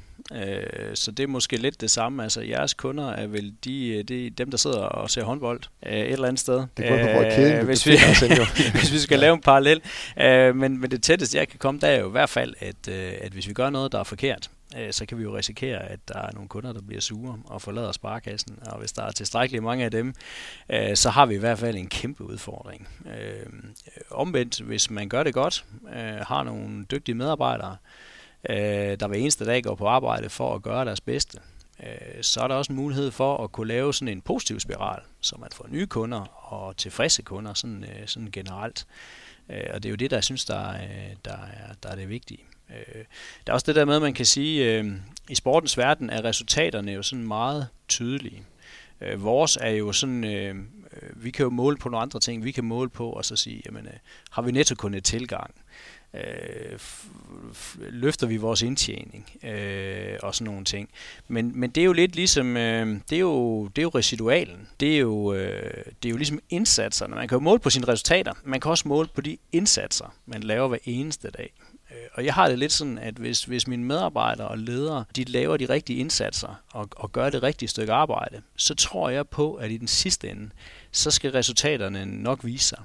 [0.95, 2.23] så det er måske lidt det samme.
[2.23, 6.29] Altså jeres kunder er vel de, de dem, der sidder og ser håndbold et eller
[6.29, 6.65] andet sted.
[6.77, 7.93] Det er kun på kæden, hvis, vi,
[8.79, 9.83] hvis vi skal lave en parallel.
[10.57, 12.89] Men, men det tætteste, jeg kan komme, der er jo i hvert fald, at,
[13.21, 16.09] at hvis vi gør noget, der er forkert, Øh, så kan vi jo risikere, at
[16.09, 18.59] der er nogle kunder, der bliver sure og forlader sparekassen.
[18.67, 20.15] Og hvis der er tilstrækkeligt mange af dem,
[20.69, 22.89] øh, så har vi i hvert fald en kæmpe udfordring.
[23.07, 23.47] Øh,
[24.11, 27.77] omvendt, hvis man gør det godt, øh, har nogle dygtige medarbejdere,
[28.51, 28.57] øh,
[29.01, 31.39] der hver eneste dag går på arbejde for at gøre deres bedste,
[31.83, 35.01] øh, så er der også en mulighed for at kunne lave sådan en positiv spiral,
[35.21, 36.21] så man får nye kunder
[36.53, 38.87] og tilfredse kunder sådan, sådan generelt.
[39.49, 40.73] Og det er jo det, der jeg synes, der
[41.25, 42.41] der er, der er det vigtige.
[42.70, 43.05] Øh,
[43.46, 44.92] der er også det der med, at man kan sige, øh,
[45.29, 48.42] i sportens verden er resultaterne jo sådan meget tydelige.
[49.00, 52.44] Øh, vores er jo sådan, øh, øh vi kan jo måle på nogle andre ting.
[52.44, 53.92] Vi kan måle på og så sige, jamen, øh,
[54.31, 55.55] har vi netto kun et tilgang?
[56.14, 56.79] Øh,
[57.79, 60.88] løfter vi vores indtjening øh, og sådan nogle ting.
[61.29, 64.68] Men, men det er jo lidt ligesom, øh, det, er jo, det er jo residualen.
[64.81, 67.14] Det er jo, øh, det er jo ligesom indsatserne.
[67.14, 68.33] Man kan jo måle på sine resultater.
[68.44, 71.52] Man kan også måle på de indsatser, man laver hver eneste dag.
[72.12, 75.57] Og jeg har det lidt sådan, at hvis, hvis mine medarbejdere og ledere, de laver
[75.57, 79.71] de rigtige indsatser og, og gør det rigtige stykke arbejde, så tror jeg på, at
[79.71, 80.51] i den sidste ende,
[80.92, 82.79] så skal resultaterne nok vise sig.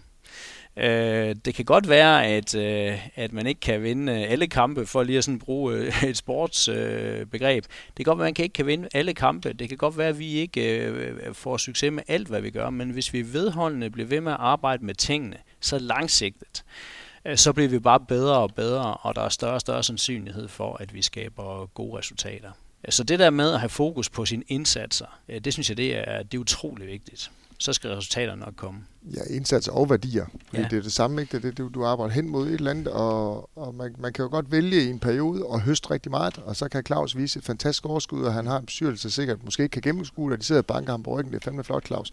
[0.78, 5.04] Øh, det kan godt være, at, øh, at man ikke kan vinde alle kampe, for
[5.04, 7.64] lige at sådan bruge øh, et sportsbegreb.
[7.64, 9.54] Øh, det kan godt være, at man ikke kan vinde alle kampe.
[9.54, 12.70] Det kan godt være, at vi ikke øh, får succes med alt, hvad vi gør.
[12.70, 17.38] Men hvis vi vedholdende bliver ved med at arbejde med tingene, så langsigtet, øh, Øh,
[17.38, 20.76] så bliver vi bare bedre og bedre, og der er større og større sandsynlighed for,
[20.76, 22.52] at vi skaber gode resultater.
[22.86, 25.78] Øh, så det der med at have fokus på sine indsatser, øh, det synes jeg,
[25.78, 27.32] det er, det er utrolig vigtigt
[27.62, 28.86] så skal resultaterne nok komme.
[29.04, 30.26] Ja, indsats og værdier.
[30.54, 30.68] Ja.
[30.70, 31.38] Det er det samme, ikke?
[31.38, 34.24] Det er det, du, arbejder hen mod et eller andet, og, og man, man kan
[34.24, 37.40] jo godt vælge i en periode og høste rigtig meget, og så kan Claus vise
[37.40, 40.44] et fantastisk overskud, og han har en bestyrelse sikkert måske ikke kan gennemskue, og de
[40.44, 41.34] sidder og banker ham på ryggen.
[41.34, 42.12] Det er fandme flot, Claus.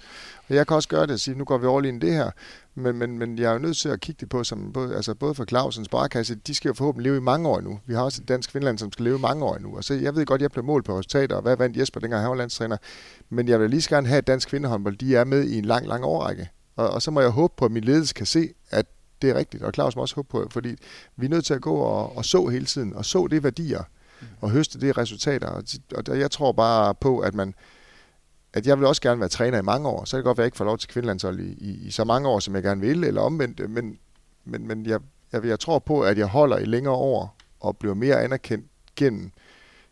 [0.49, 2.31] Og jeg kan også gøre det og sige, nu går vi all in det her,
[2.75, 5.15] men, men, men jeg er jo nødt til at kigge det på, som både, altså
[5.15, 7.81] både for Clausens sparekasse, de skal jo forhåbentlig leve i mange år nu.
[7.87, 9.77] Vi har også et dansk Finland, som skal leve i mange år nu.
[9.77, 12.23] Og så jeg ved godt, jeg bliver målt på resultater, og hvad vandt Jesper, dengang
[12.23, 12.77] han var landstræner.
[13.31, 15.65] Men jeg vil lige så gerne have, at dansk kvindehåndbold, de er med i en
[15.65, 16.49] lang, lang årrække.
[16.79, 18.87] Og, og så må jeg håbe på, at min ledelse kan se, at
[19.23, 19.63] det er rigtigt.
[19.63, 20.77] Og Claus må også håbe på, fordi
[21.17, 23.83] vi er nødt til at gå og, og så hele tiden, og så det værdier,
[24.41, 25.49] og høste det resultater.
[25.49, 25.63] Og,
[26.09, 27.55] og jeg tror bare på, at man,
[28.53, 30.05] at jeg vil også gerne være træner i mange år.
[30.05, 31.91] Så kan det godt være, at jeg ikke får lov til kvindelandshold i, i, i
[31.91, 33.71] så mange år, som jeg gerne vil, eller omvendt.
[33.71, 33.99] Men,
[34.45, 35.01] men, men jeg,
[35.33, 39.31] jeg, jeg tror på, at jeg holder i længere år og bliver mere anerkendt gennem,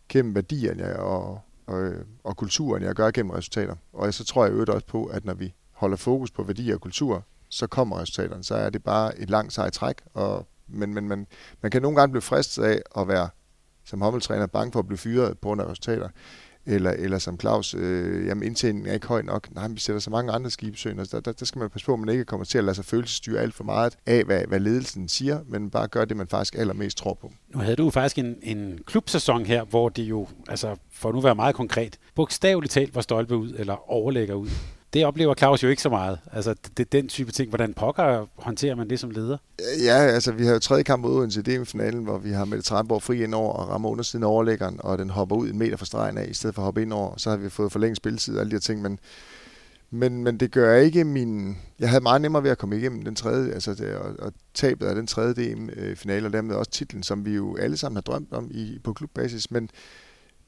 [0.08, 1.92] gennem værdierne og, og,
[2.24, 3.74] og kulturen, jeg gør gennem resultater.
[3.92, 6.80] Og så tror jeg øvrigt også på, at når vi holder fokus på værdier og
[6.80, 8.44] kultur, så kommer resultaterne.
[8.44, 9.96] Så er det bare et langt sejt træk.
[10.14, 11.26] Og, men men man,
[11.62, 13.28] man kan nogle gange blive fristet af at være
[13.84, 16.08] som håndboldtræner bange for at blive fyret på grund af resultater
[16.66, 19.54] eller, eller som Claus, øh, jamen indtjeningen er ikke høj nok.
[19.54, 21.04] Nej, vi sætter så mange andre skibsøgner.
[21.04, 22.84] der, der, der skal man passe på, at man ikke kommer til at lade sig
[22.84, 26.54] følelsesstyre alt for meget af, hvad, hvad ledelsen siger, men bare gør det, man faktisk
[26.54, 27.32] allermest tror på.
[27.48, 31.20] Nu havde du faktisk en, en klubsæson her, hvor det jo, altså for at nu
[31.20, 34.48] være meget konkret, bogstaveligt talt var stolpe ud, eller overlægger ud
[34.92, 36.18] det oplever Claus jo ikke så meget.
[36.32, 37.48] Altså, det, den type ting.
[37.48, 39.38] Hvordan pokker håndterer man det som leder?
[39.84, 42.64] Ja, altså, vi har jo tredje kamp mod Odense i DM-finalen, hvor vi har Mette
[42.64, 45.76] Tranborg fri ind over og rammer undersiden af overlæggeren, og den hopper ud en meter
[45.76, 47.14] fra stregen af, i stedet for at hoppe ind over.
[47.16, 48.98] Så har vi fået forlænget spilletid og alle de her ting, men
[49.90, 51.56] men, men det gør ikke min...
[51.78, 54.86] Jeg havde meget nemmere ved at komme igennem den tredje, altså det, og, og tabet
[54.86, 58.02] af den tredje DM-finale, øh, og dermed også titlen, som vi jo alle sammen har
[58.02, 59.50] drømt om i, på klubbasis.
[59.50, 59.70] Men,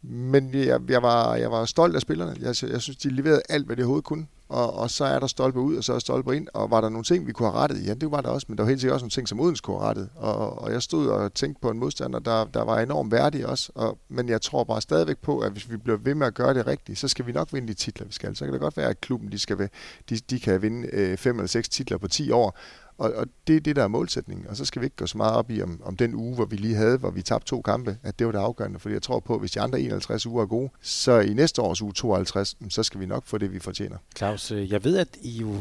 [0.02, 2.36] men jeg, jeg, var, jeg var stolt af spillerne.
[2.40, 5.26] Jeg, jeg synes, de leverede alt, hvad de overhovedet kunne og, og så er der
[5.26, 7.50] stolpe ud, og så er der stolpe ind, og var der nogle ting, vi kunne
[7.50, 7.86] have rettet?
[7.86, 9.62] Ja, det var der også, men der var helt sikkert også nogle ting, som Odense
[9.62, 12.80] kunne have rettet, og, og jeg stod og tænkte på en modstander, der, der var
[12.80, 16.14] enormt værdig også, og, men jeg tror bare stadigvæk på, at hvis vi bliver ved
[16.14, 18.36] med at gøre det rigtigt, så skal vi nok vinde de titler, vi skal.
[18.36, 19.68] Så kan det godt være, at klubben de skal,
[20.10, 22.58] de, de kan vinde øh, fem eller seks titler på 10 år,
[22.98, 24.46] og, og det er det, der er målsætningen.
[24.46, 26.44] Og så skal vi ikke gå så meget op i, om, om den uge, hvor
[26.44, 28.78] vi lige havde, hvor vi tabte to kampe, at det var det afgørende.
[28.78, 31.62] Fordi jeg tror på, at hvis de andre 51 uger er gode, så i næste
[31.62, 33.96] års uge 52, så skal vi nok få det, vi fortjener.
[34.16, 35.54] Claus, øh, jeg ved, at I jo,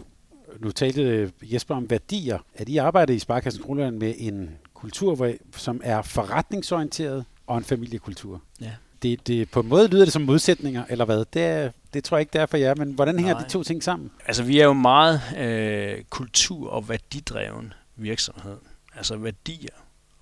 [0.59, 5.81] nu talte Jesper om værdier, at I arbejder i Sparkassen Kronland med en kultur, som
[5.83, 8.41] er forretningsorienteret og en familiekultur.
[8.61, 8.71] Ja
[9.03, 11.25] det, det, på en måde lyder det som modsætninger, eller hvad?
[11.33, 13.43] Det, det tror jeg ikke, det er for jer, men hvordan hænger Nej.
[13.43, 14.11] de to ting sammen?
[14.25, 18.57] Altså, vi er jo meget øh, kultur- og værdidreven virksomhed.
[18.95, 19.75] Altså værdier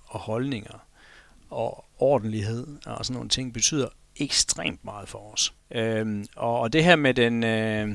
[0.06, 0.86] og holdninger
[1.50, 5.54] og ordentlighed og sådan nogle ting betyder ekstremt meget for os.
[5.70, 7.88] Øhm, og, og det her med den, øh,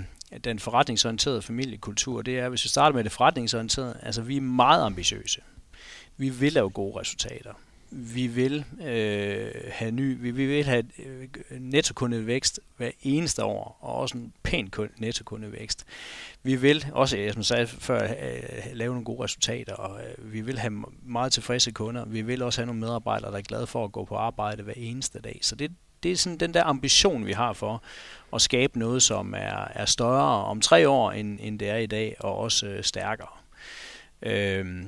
[0.44, 4.86] den forretningsorienterede familiekultur, det er, hvis vi starter med det forretningsorienterede, altså vi er meget
[4.86, 5.42] ambitiøse.
[6.18, 7.54] Vi vil lave gode resultater
[7.92, 11.28] vi vil øh, have ny, vi, vi vil have øh,
[11.60, 15.86] nettokundevækst hver eneste år, og også en pæn nettokundevækst.
[16.44, 20.60] Vi vil også, som sagde før, øh, lave nogle gode resultater, og øh, vi vil
[20.60, 22.06] have meget tilfredse kunder.
[22.06, 24.74] Vi vil også have nogle medarbejdere, der er glade for at gå på arbejde hver
[24.78, 25.40] eneste dag.
[25.42, 25.72] Så det,
[26.04, 27.84] det er sådan den der ambition, vi har for
[28.34, 31.86] at skabe noget, som er, er større om tre år, end, end det er i
[31.86, 33.28] dag, og også øh, stærkere.
[34.22, 34.84] Øh,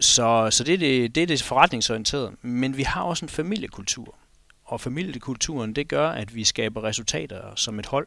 [0.00, 2.32] så, så det, er det, det er det forretningsorienterede.
[2.42, 4.14] Men vi har også en familiekultur.
[4.64, 8.06] Og familiekulturen, det gør, at vi skaber resultater som et hold.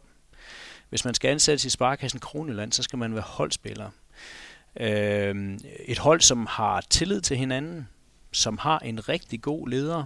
[0.89, 3.89] Hvis man skal ansættes i Sparkassen Kroneland, så skal man være holdspiller.
[4.79, 7.87] Øh, et hold, som har tillid til hinanden,
[8.31, 10.03] som har en rigtig god leder,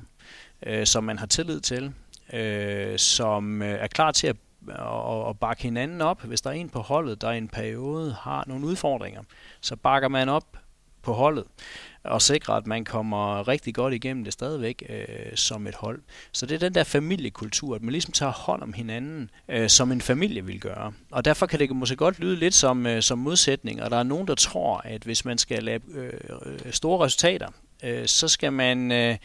[0.66, 1.94] øh, som man har tillid til,
[2.34, 4.36] øh, som øh, er klar til at
[4.68, 6.22] og, og bakke hinanden op.
[6.22, 9.22] Hvis der er en på holdet, der i en periode har nogle udfordringer,
[9.62, 10.58] så bakker man op
[11.04, 11.44] på holdet
[12.04, 16.02] og sikre, at man kommer rigtig godt igennem det stadigvæk øh, som et hold.
[16.32, 19.92] Så det er den der familiekultur, at man ligesom tager hånd om hinanden, øh, som
[19.92, 20.94] en familie vil gøre.
[21.12, 24.04] Og derfor kan det måske godt lyde lidt som, øh, som modsætning, og der er
[24.04, 26.14] nogen, der tror, at hvis man skal lave øh,
[26.46, 27.48] øh store resultater,
[27.84, 28.92] øh, så skal man...
[28.92, 29.18] Øh,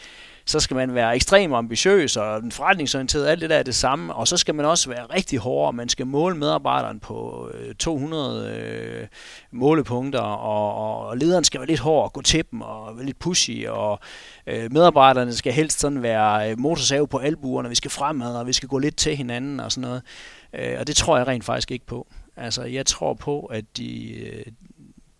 [0.48, 4.28] så skal man være ekstremt ambitiøs og forretningsorienteret, alt det der er det samme, og
[4.28, 8.56] så skal man også være rigtig hård, og man skal måle medarbejderen på øh, 200
[8.56, 9.06] øh,
[9.52, 13.06] målepunkter, og, og, og lederen skal være lidt hård og gå til dem, og være
[13.06, 14.00] lidt pushy, og
[14.46, 18.52] øh, medarbejderne skal helst sådan være øh, motorsave på albuerne, vi skal fremad, og vi
[18.52, 20.02] skal gå lidt til hinanden og sådan noget.
[20.52, 22.06] Øh, og det tror jeg rent faktisk ikke på.
[22.36, 24.44] Altså, jeg tror på, at de, øh,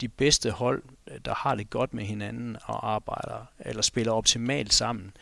[0.01, 4.75] de bedste hold, Øh, der har det godt med hinanden og arbejder, eller spiller optimalt
[4.75, 5.13] sammen,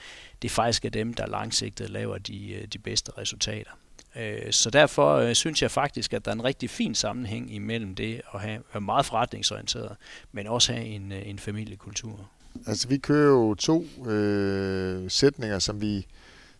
[0.42, 3.70] det faktisk er dem, der langsigtet laver de, øh, de bedste resultater.
[4.16, 8.20] Øh, så derfor synes jeg faktisk, at der er en rigtig fin sammenhæng imellem det
[8.34, 9.96] at have, være meget forretningsorienteret,
[10.32, 12.30] men også have en, en familiekultur.
[12.66, 16.06] Altså vi kører jo to øh, sætninger, som vi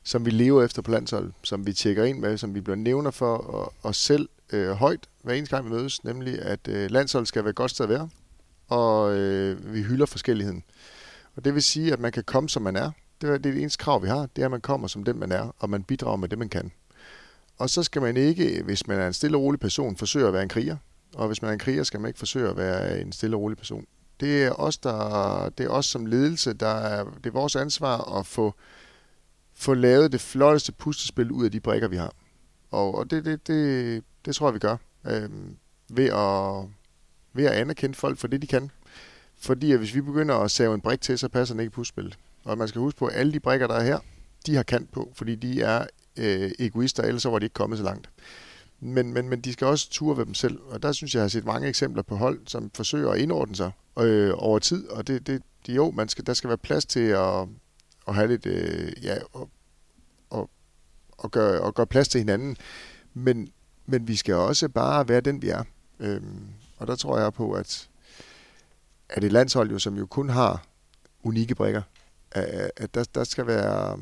[0.07, 3.11] som vi lever efter på landshold, som vi tjekker ind med, som vi bliver nævner
[3.11, 7.45] for os selv øh, højt hver eneste gang vi mødes, nemlig at øh, landshold skal
[7.45, 8.09] være et godt sted at være,
[8.69, 10.65] og øh, vi hylder forskelligheden.
[11.37, 12.91] Og det vil sige, at man kan komme, som man er.
[13.21, 15.33] Det er det eneste krav, vi har, det er, at man kommer som den, man
[15.33, 16.73] er, og man bidrager med det, man kan.
[17.59, 20.33] Og så skal man ikke, hvis man er en stille og rolig person, forsøge at
[20.33, 20.77] være en kriger.
[21.15, 23.43] Og hvis man er en kriger, skal man ikke forsøge at være en stille og
[23.43, 23.87] rolig person.
[24.21, 28.19] Det er os, der, det er os som ledelse, der er, det er vores ansvar
[28.19, 28.55] at få
[29.55, 32.13] få lavet det flotteste puslespil ud af de brækker, vi har.
[32.71, 34.77] Og, og det, det, det, det tror jeg, vi gør.
[35.07, 35.31] Øh,
[35.89, 36.69] ved, at,
[37.37, 38.71] ved at anerkende folk for det, de kan.
[39.39, 41.75] Fordi at hvis vi begynder at save en brik til, så passer den ikke i
[41.75, 42.19] puslespillet.
[42.45, 43.99] Og man skal huske på, at alle de brikker, der er her,
[44.47, 47.79] de har kant på, fordi de er øh, egoister, ellers så var de ikke kommet
[47.79, 48.11] så langt.
[48.81, 51.25] Men, men, men de skal også ture ved dem selv, og der synes jeg, jeg
[51.25, 55.07] har set mange eksempler på hold, som forsøger at indordne sig øh, over tid, og
[55.07, 57.49] det, det, det jo, man skal, der skal være plads til at,
[58.09, 59.51] at have lidt, øh, ja, og,
[60.31, 60.51] og,
[61.19, 62.57] og, gøre, og gøre plads til hinanden.
[63.15, 63.49] Men,
[63.87, 65.63] men vi skal også bare være den, vi er.
[66.01, 67.89] Øhm, og der tror jeg på, at,
[69.09, 70.67] at et landshold, jo, som jo kun har
[71.23, 71.83] unikke brækker,
[72.31, 73.99] at, at der, der skal være,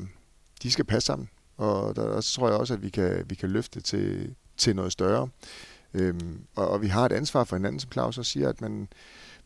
[0.63, 1.29] de skal passe sammen.
[1.57, 4.91] Og der, så tror jeg også, at vi kan, vi kan løfte til, til noget
[4.91, 5.29] større.
[5.93, 8.87] Øhm, og, og vi har et ansvar for hinanden, som Claus også siger, at man,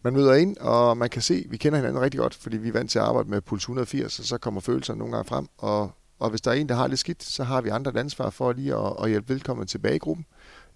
[0.02, 2.74] man møder ind, og man kan se, vi kender hinanden rigtig godt, fordi vi er
[2.74, 5.92] vant til at arbejde med puls 180, og så kommer følelserne nogle gange frem, og,
[6.20, 8.30] og hvis der er en, der har lidt skidt, så har vi andre et ansvar
[8.30, 10.26] for lige at, at hjælpe velkommen tilbage i gruppen.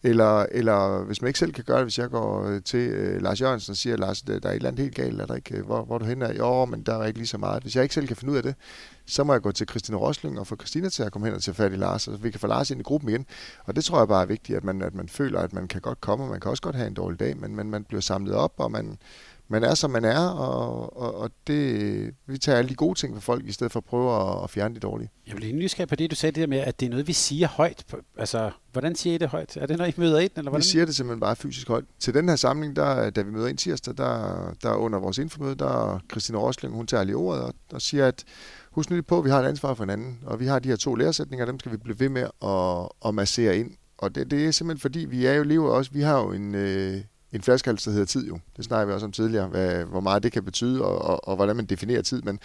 [0.05, 3.21] Eller, eller hvis man ikke selv kan gøre det, hvis jeg går øh, til øh,
[3.21, 5.57] Lars Jørgensen og siger, Lars, der er et eller andet helt galt, er der ikke,
[5.57, 6.33] øh, hvor, hvor du hen er?
[6.33, 7.63] Jo, men der er ikke lige så meget.
[7.63, 8.55] Hvis jeg ikke selv kan finde ud af det,
[9.05, 11.43] så må jeg gå til Christine Rosling og få Christina til at komme hen og
[11.43, 13.25] tage fat i Lars, så vi kan få Lars ind i gruppen igen.
[13.65, 15.81] Og det tror jeg bare er vigtigt, at man, at man føler, at man kan
[15.81, 18.01] godt komme, og man kan også godt have en dårlig dag, men men man bliver
[18.01, 18.97] samlet op, og man,
[19.47, 23.13] man er, som man er, og, og, og det, vi tager alle de gode ting
[23.13, 25.09] for folk, i stedet for at prøve at, at fjerne de dårlige.
[25.27, 27.13] Jeg bliver nysgerrig på det, du sagde det der med, at det er noget, vi
[27.13, 27.85] siger højt.
[28.17, 29.57] Altså, hvordan siger I det højt?
[29.57, 30.31] Er det, når I møder ind?
[30.35, 30.63] Eller hvordan?
[30.63, 31.85] Vi siger det simpelthen bare fysisk højt.
[31.99, 35.55] Til den her samling, der, da vi møder ind tirsdag, der, der under vores infomøde,
[35.55, 38.23] der Christina Rosling, hun tager lige ordet og, og siger, at
[38.71, 40.69] husk nu lige på, at vi har et ansvar for hinanden, og vi har de
[40.69, 43.71] her to læresætninger, dem skal vi blive ved med at, at massere ind.
[43.97, 46.55] Og det, det er simpelthen fordi, vi er jo lever også, vi har jo en,
[46.55, 47.01] øh,
[47.33, 48.39] en flaskehals, der hedder tid jo.
[48.57, 51.35] Det snakker vi også om tidligere, hvad, hvor meget det kan betyde, og, og, og
[51.35, 52.21] hvordan man definerer tid.
[52.21, 52.39] Men,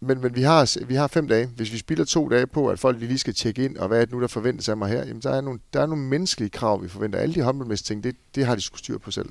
[0.00, 1.46] men, men vi, har, vi har fem dage.
[1.46, 4.04] Hvis vi spilder to dage på, at folk lige skal tjekke ind, og hvad er
[4.04, 6.50] det nu, der forventes af mig her, jamen der er nogle, der er nogle menneskelige
[6.50, 7.18] krav, vi forventer.
[7.18, 9.28] Alle de håndboldmæssige ting, det, det har de skulle styr på selv.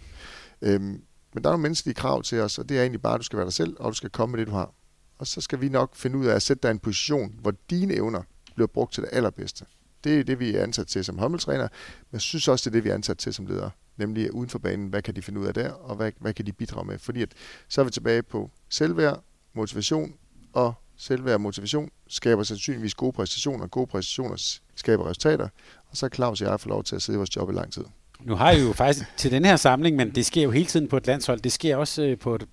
[0.61, 1.01] Øhm,
[1.33, 3.23] men der er nogle menneskelige krav til os, og det er egentlig bare, at du
[3.23, 4.73] skal være dig selv, og du skal komme med det, du har.
[5.19, 7.53] Og så skal vi nok finde ud af at sætte dig i en position, hvor
[7.69, 8.21] dine evner
[8.55, 9.65] bliver brugt til det allerbedste.
[10.03, 11.67] Det er det, vi er ansat til som håndboldtræner,
[11.99, 13.69] men jeg synes også, det er det, vi er ansat til som leder.
[13.97, 16.45] nemlig uden for banen, hvad kan de finde ud af der, og hvad, hvad kan
[16.45, 16.99] de bidrage med?
[16.99, 17.31] Fordi at,
[17.67, 20.13] så er vi tilbage på selvværd, motivation,
[20.53, 25.47] og selvværd og motivation skaber sandsynligvis gode præstationer, gode præstationer skaber resultater,
[25.89, 27.53] og så er Claus og jeg får lov til at sidde i vores job i
[27.53, 27.83] lang tid.
[28.19, 30.87] Nu har I jo faktisk til den her samling, men det sker jo hele tiden
[30.87, 32.45] på et landshold, det sker også øh, på, et,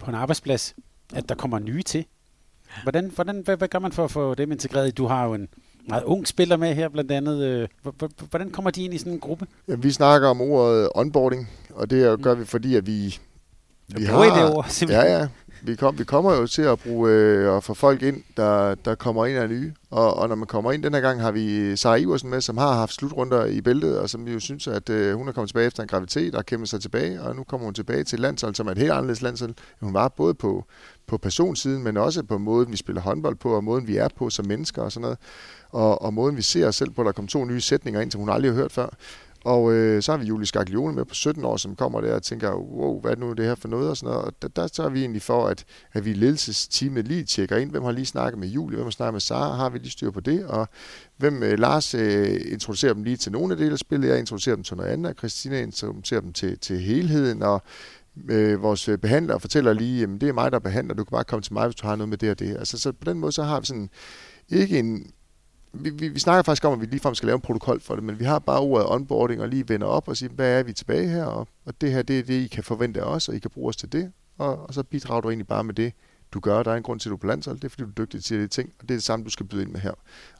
[0.00, 0.74] på en arbejdsplads,
[1.14, 2.04] at der kommer nye til.
[2.82, 4.96] Hvordan, hvordan, hvad, hvad gør man for at få dem integreret?
[4.96, 5.48] Du har jo en
[5.88, 7.42] meget ung spiller med her blandt andet.
[7.42, 7.68] Øh,
[8.30, 9.46] hvordan kommer de ind i sådan en gruppe?
[9.68, 13.18] Ja, vi snakker om ordet onboarding, og det gør vi, fordi at vi,
[13.88, 14.42] vi har...
[14.42, 15.06] det ord, simpelthen.
[15.06, 15.28] Ja, ja.
[15.62, 18.94] Vi, kom, vi kommer jo til at bruge øh, at få folk ind, der, der
[18.94, 19.72] kommer ind af nye.
[19.90, 22.56] Og, og når man kommer ind, den her gang har vi Sara Iversen med, som
[22.56, 25.48] har haft slutrunder i bæltet, og som vi jo synes, at øh, hun er kommet
[25.48, 28.54] tilbage efter en graviditet og kæmpet sig tilbage, og nu kommer hun tilbage til landshold,
[28.54, 29.54] som er et helt anderledes landshold.
[29.80, 30.64] Hun var både på,
[31.06, 34.30] på personsiden, men også på måden, vi spiller håndbold på, og måden, vi er på
[34.30, 35.18] som mennesker og sådan noget
[35.76, 38.20] og, og måden vi ser os selv på, der kom to nye sætninger ind, som
[38.20, 38.88] hun aldrig har hørt før.
[39.44, 42.22] Og øh, så har vi Julie Skaglione med på 17 år, som kommer der og
[42.22, 44.24] tænker, wow, hvad er nu det her for noget og sådan noget.
[44.24, 47.82] Og der, der tager vi egentlig for, at, at vi ledelsesteamet lige tjekker ind, hvem
[47.82, 50.20] har lige snakket med Julie, hvem har snakket med Sara, har vi lige styr på
[50.20, 50.68] det, og
[51.16, 54.54] hvem øh, Lars øh, introducerer dem lige til nogle af dele af spillet, jeg introducerer
[54.54, 57.62] dem til noget andet, og Christina introducerer dem til, til helheden, og
[58.28, 61.24] øh, vores øh, behandler fortæller lige, jamen det er mig, der behandler, du kan bare
[61.24, 62.56] komme til mig, hvis du har noget med det og det.
[62.56, 63.90] Altså, så på den måde, så har vi sådan
[64.48, 65.10] ikke en...
[65.80, 68.04] Vi, vi, vi snakker faktisk om, at vi ligefrem skal lave en protokol for det,
[68.04, 70.72] men vi har bare ordet onboarding og lige vender op og siger, hvad er vi
[70.72, 73.34] tilbage her, og, og det her, det er det, I kan forvente af os, og
[73.34, 75.92] I kan bruge os til det, og, og så bidrager du egentlig bare med det,
[76.32, 76.62] du gør.
[76.62, 77.92] Der er en grund til, at du er på landshold, det er fordi, du er
[77.92, 79.92] dygtig til de ting, og det er det samme, du skal byde ind med her.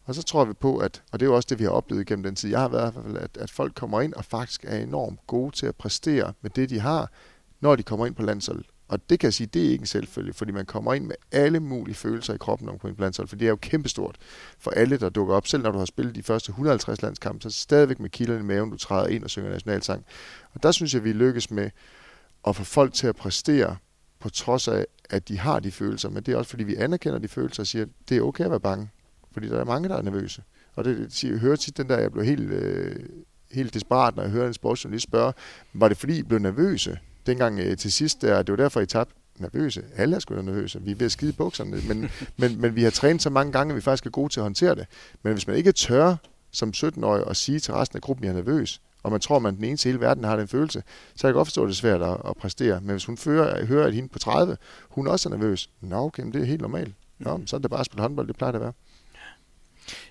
[0.04, 2.06] Og så tror vi på, at, og det er jo også det, vi har oplevet
[2.06, 4.24] gennem den tid, jeg har været i hvert fald, at, at folk kommer ind og
[4.24, 7.10] faktisk er enormt gode til at præstere med det, de har,
[7.60, 8.66] når de kommer ind på landsholdet.
[8.88, 11.14] Og det kan jeg sige, det er ikke en selvfølge, fordi man kommer ind med
[11.32, 14.16] alle mulige følelser i kroppen om på en landshold, for det er jo kæmpestort
[14.58, 15.46] for alle, der dukker op.
[15.46, 18.40] Selv når du har spillet de første 150 landskampe, så er det stadigvæk med kilderne
[18.40, 20.04] i maven, du træder ind og synger nationalsang.
[20.54, 21.70] Og der synes jeg, vi lykkes med
[22.46, 23.76] at få folk til at præstere,
[24.18, 26.08] på trods af, at de har de følelser.
[26.08, 28.44] Men det er også, fordi vi anerkender de følelser og siger, at det er okay
[28.44, 28.90] at være bange.
[29.32, 30.42] Fordi der er mange, der er nervøse.
[30.74, 32.96] Og det, jeg hører tit den der, jeg blev helt, øh,
[33.50, 35.32] helt desperat, når jeg hører en sportsjournalist spørge,
[35.72, 36.98] var det fordi I blev nervøse?
[37.26, 39.82] Dengang øh, til sidst, der, det var derfor, I tabte nervøse.
[39.96, 40.82] Alle er sgu da nervøse.
[40.82, 42.10] Vi er ved at skide bukserne, men,
[42.40, 44.44] men, men vi har trænet så mange gange, at vi faktisk er gode til at
[44.44, 44.86] håndtere det.
[45.22, 46.16] Men hvis man ikke tør
[46.50, 49.36] som 17-årig at sige til resten af gruppen, at jeg er nervøs, og man tror,
[49.36, 50.82] at man den eneste i hele verden har den følelse,
[51.14, 52.80] så kan jeg godt forstå, at det er svært at, at præstere.
[52.80, 54.56] Men hvis hun fører, hører, at hende på 30,
[54.88, 56.94] hun også er nervøs, nå okay, men det er helt normalt.
[57.18, 58.72] Nå, så er det bare at spille håndbold, det plejer det at være.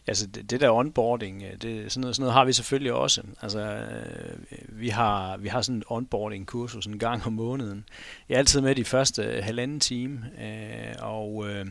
[0.08, 3.22] Altså det, det der onboarding, øh, det, sådan, noget, sådan noget har vi selvfølgelig også.
[3.41, 4.38] Altså øh,
[4.70, 7.86] vi har, vi har sådan en onboarding kursus en gang om måneden.
[8.30, 11.66] Jeg er altid med de første øh, halvanden time, øh, og, øh,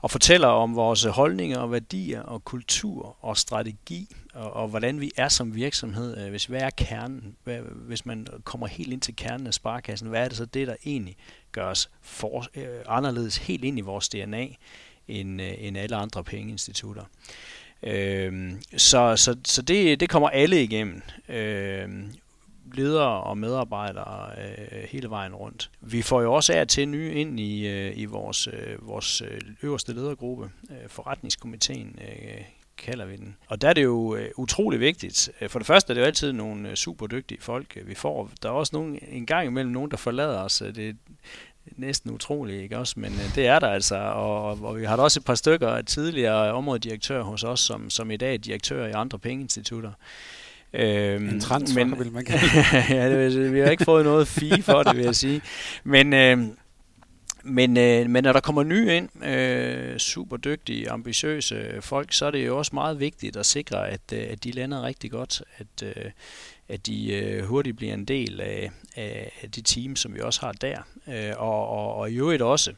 [0.00, 5.10] og fortæller om vores holdninger og værdier og kultur og strategi, og, og hvordan vi
[5.16, 6.18] er som virksomhed.
[6.18, 7.36] Øh, hvis hvad er kernen?
[7.44, 10.68] Hvad, hvis man kommer helt ind til kernen af sparkassen, hvad er det så det,
[10.68, 11.16] der egentlig
[11.52, 14.46] gør os for, øh, anderledes helt ind i vores DNA?
[15.08, 17.04] end, øh, end alle andre pengeinstitutter.
[17.86, 21.02] Øh, så så, så det, det kommer alle igennem.
[21.28, 21.88] Øh,
[22.74, 25.70] ledere og medarbejdere øh, hele vejen rundt.
[25.80, 29.40] Vi får jo også af til nye ind i, øh, i vores, øh, vores øh,
[29.62, 32.44] øverste ledergruppe, øh, forretningskomiteen, øh,
[32.76, 33.36] kalder vi den.
[33.46, 35.30] Og der er det jo øh, utrolig vigtigt.
[35.40, 37.94] Øh, for det første er det jo altid nogle øh, super dygtige folk, øh, vi
[37.94, 38.30] får.
[38.42, 40.62] Der er også nogle, en gang imellem nogen, der forlader os.
[40.74, 40.96] Det,
[41.76, 42.94] næsten utroligt, ikke også?
[42.96, 45.68] Men øh, det er der altså, og, og vi har da også et par stykker
[45.68, 49.92] af tidligere områdedirektører hos os, som, som i dag er direktører i andre pengeinstitutter.
[50.72, 52.46] Øhm, en transfer, men, vil man kalde
[52.90, 55.40] ja, det, vi har ikke fået noget fee for det, vil jeg sige.
[55.84, 56.38] Men, øh,
[57.44, 62.30] men, øh, men når der kommer nye ind, øh, super dygtige, ambitiøse folk, så er
[62.30, 65.82] det jo også meget vigtigt at sikre, at, øh, at de lander rigtig godt, at,
[65.82, 66.10] øh,
[66.68, 70.52] at de øh, hurtigt bliver en del af, af de team, som vi også har
[70.52, 70.78] der.
[71.08, 72.72] Øh, og, og, og i øvrigt også,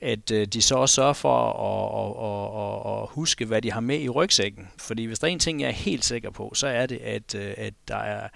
[0.00, 3.80] at øh, de så også sørger for at, at, at, at huske, hvad de har
[3.80, 4.68] med i rygsækken.
[4.78, 7.34] Fordi hvis der er en ting, jeg er helt sikker på, så er det, at,
[7.34, 8.28] øh, at der er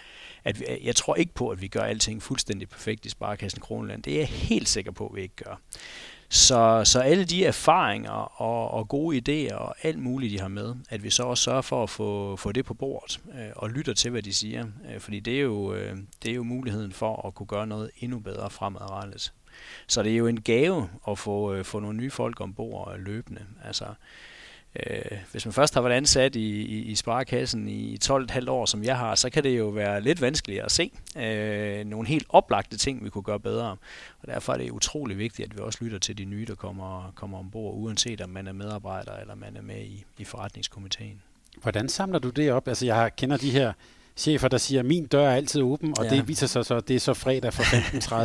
[0.45, 4.03] at vi, jeg tror ikke på, at vi gør alting fuldstændig perfekt i Sparkassen Kronland.
[4.03, 5.61] Det er jeg helt sikker på, at vi ikke gør.
[6.33, 10.75] Så, så alle de erfaringer og, og gode idéer og alt muligt, de har med,
[10.89, 13.95] at vi så også sørger for at få, få det på bordet øh, og lytter
[13.95, 14.67] til, hvad de siger.
[14.95, 17.91] Øh, fordi det er, jo, øh, det er jo muligheden for at kunne gøre noget
[17.99, 19.33] endnu bedre fremadrettet.
[19.87, 23.43] Så det er jo en gave at få, øh, få nogle nye folk ombord løbende.
[23.65, 23.85] Altså,
[24.77, 28.85] Øh, hvis man først har været ansat i, i, i sparekassen i 12,5 år, som
[28.85, 32.77] jeg har, så kan det jo være lidt vanskeligere at se øh, nogle helt oplagte
[32.77, 33.77] ting, vi kunne gøre bedre.
[34.23, 37.13] Og derfor er det utrolig vigtigt, at vi også lytter til de nye, der kommer,
[37.15, 41.23] kommer ombord, uanset om man er medarbejder eller man er med i, i forretningskomiteen.
[41.63, 42.69] Hvordan samler du det op?
[42.69, 43.73] Altså, jeg kender de her
[44.17, 46.11] chefer, der siger, min dør er altid åben, og ja.
[46.11, 47.63] det viser sig så, det er så fredag fra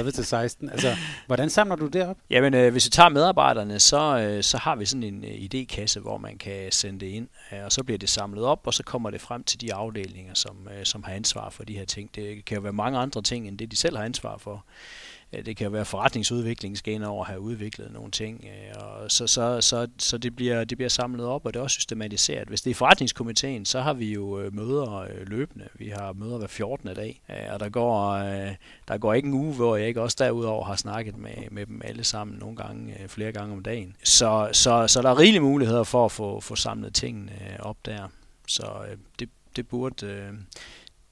[0.02, 0.70] 15.30 til 16.
[0.70, 0.96] Altså,
[1.28, 2.18] hvordan samler du det op?
[2.30, 6.00] Jamen, øh, hvis vi tager medarbejderne, så, øh, så har vi sådan en øh, idékasse,
[6.00, 8.84] hvor man kan sende det ind, øh, og så bliver det samlet op, og så
[8.84, 12.16] kommer det frem til de afdelinger, som, øh, som har ansvar for de her ting.
[12.16, 14.66] Det kan jo være mange andre ting, end det de selv har ansvar for.
[15.34, 18.46] Øh, det kan være forretningsudvikling, skal ind over at have udviklet nogle ting.
[18.46, 21.64] Øh, og så så, så, så det, bliver, det bliver samlet op, og det er
[21.64, 22.48] også systematiseret.
[22.48, 25.68] Hvis det er forretningskomiteen, så har vi jo øh, møder løbende.
[25.74, 26.96] Vi har møder hver 14.
[26.96, 27.22] dag,
[27.52, 28.14] og der går,
[28.88, 31.82] der går ikke en uge, hvor jeg ikke også derudover har snakket med, med dem
[31.86, 33.96] alle sammen nogle gange, flere gange om dagen.
[34.04, 38.08] Så, så, så der er rigelige muligheder for at få, få samlet tingene op der.
[38.48, 38.66] Så
[39.20, 40.32] det, det burde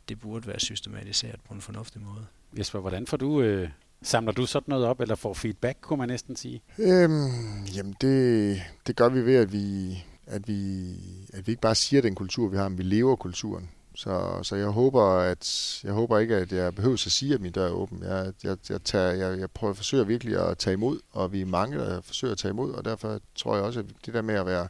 [0.09, 2.25] det burde være systematiseret på en fornuftig måde.
[2.57, 3.69] Jesper, hvordan får du øh,
[4.03, 6.61] Samler du sådan noget op, eller får feedback, kunne man næsten sige?
[6.79, 9.97] Øhm, jamen, det, det gør vi ved, at vi,
[10.27, 10.93] at, vi,
[11.33, 13.69] at vi ikke bare siger den kultur, vi har, men vi lever kulturen.
[13.95, 17.51] Så, så jeg håber, at jeg håber ikke, at jeg behøver at sige, at min
[17.51, 18.03] dør er åben.
[18.03, 21.45] Jeg, jeg, jeg, tager, jeg, jeg prøver, forsøger virkelig at tage imod, og vi er
[21.45, 24.35] mange, der forsøger at tage imod, og derfor tror jeg også, at det der med
[24.35, 24.67] at være,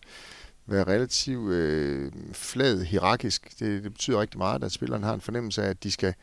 [0.65, 5.63] være relativt øh, flad, hierarkisk, det, det betyder rigtig meget, at spilleren har en fornemmelse
[5.63, 6.13] af, at de skal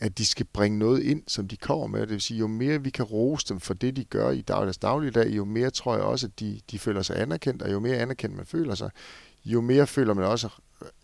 [0.00, 2.00] at de skal bringe noget ind, som de kommer med.
[2.00, 4.78] Det vil sige, jo mere vi kan rose dem for det, de gør i deres
[4.78, 7.96] dagligdag, jo mere tror jeg også, at de, de føler sig anerkendt, og jo mere
[7.96, 8.90] anerkendt man føler sig,
[9.44, 10.48] jo mere føler man også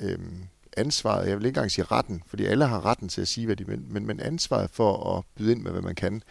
[0.00, 0.44] øhm,
[0.76, 3.56] ansvaret, jeg vil ikke engang sige retten, fordi alle har retten til at sige, hvad
[3.56, 6.22] de vil, men, men ansvaret for at byde ind med, hvad man kan.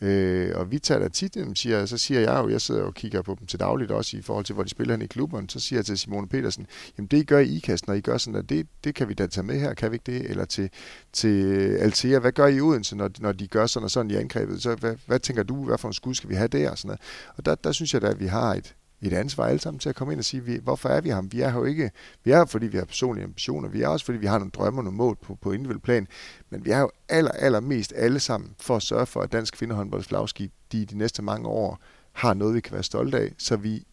[0.00, 3.22] Øh, og vi taler tit, dem, siger, så siger jeg jo, jeg sidder og kigger
[3.22, 5.60] på dem til dagligt også i forhold til, hvor de spiller hen i klubberne, så
[5.60, 6.66] siger jeg til Simone Petersen,
[6.98, 9.14] jamen det I gør i IKAST, når I gør sådan, at det, det kan vi
[9.14, 10.30] da tage med her, kan vi ikke det?
[10.30, 10.70] Eller til,
[11.12, 14.14] til Altea, hvad gør I i Odense, når, når de gør sådan og sådan i
[14.14, 14.62] angrebet?
[14.62, 16.70] Så hvad, hvad tænker du, hvad for en skud skal vi have der?
[16.70, 17.00] Og, sådan noget.
[17.36, 19.88] og der, der synes jeg da, at vi har et, et ansvar alle sammen til
[19.88, 21.32] at komme ind og sige, vi, hvorfor er vi ham?
[21.32, 21.90] Vi er her jo ikke,
[22.24, 24.50] vi er her, fordi vi har personlige ambitioner, vi er også, fordi vi har nogle
[24.50, 26.06] drømme og nogle mål på, på individuel plan,
[26.50, 29.54] men vi er jo aller, aller mest alle sammen for at sørge for, at dansk
[29.54, 31.80] kvindehåndbolds flagskib, de de næste mange år
[32.12, 33.84] har noget, vi kan være stolte af, så vi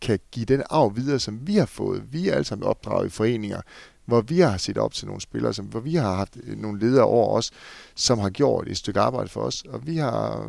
[0.00, 2.12] kan give den arv videre, som vi har fået.
[2.12, 3.60] Vi er alle sammen opdraget i foreninger,
[4.04, 6.80] hvor vi har set op til nogle spillere, som, hvor vi har haft øh, nogle
[6.80, 7.50] ledere over os,
[7.94, 10.46] som har gjort et stykke arbejde for os, og vi har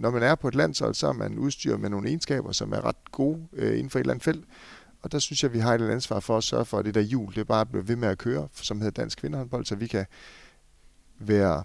[0.00, 2.84] når man er på et landshold, så er man udstyret med nogle egenskaber, som er
[2.84, 4.44] ret gode øh, inden for et eller andet felt.
[5.02, 7.00] Og der synes jeg, vi har et ansvar for at sørge for, at det der
[7.00, 10.06] hjul, det bare bliver ved med at køre, som hedder Dansk Kvinderhåndbold, så vi kan
[11.18, 11.64] være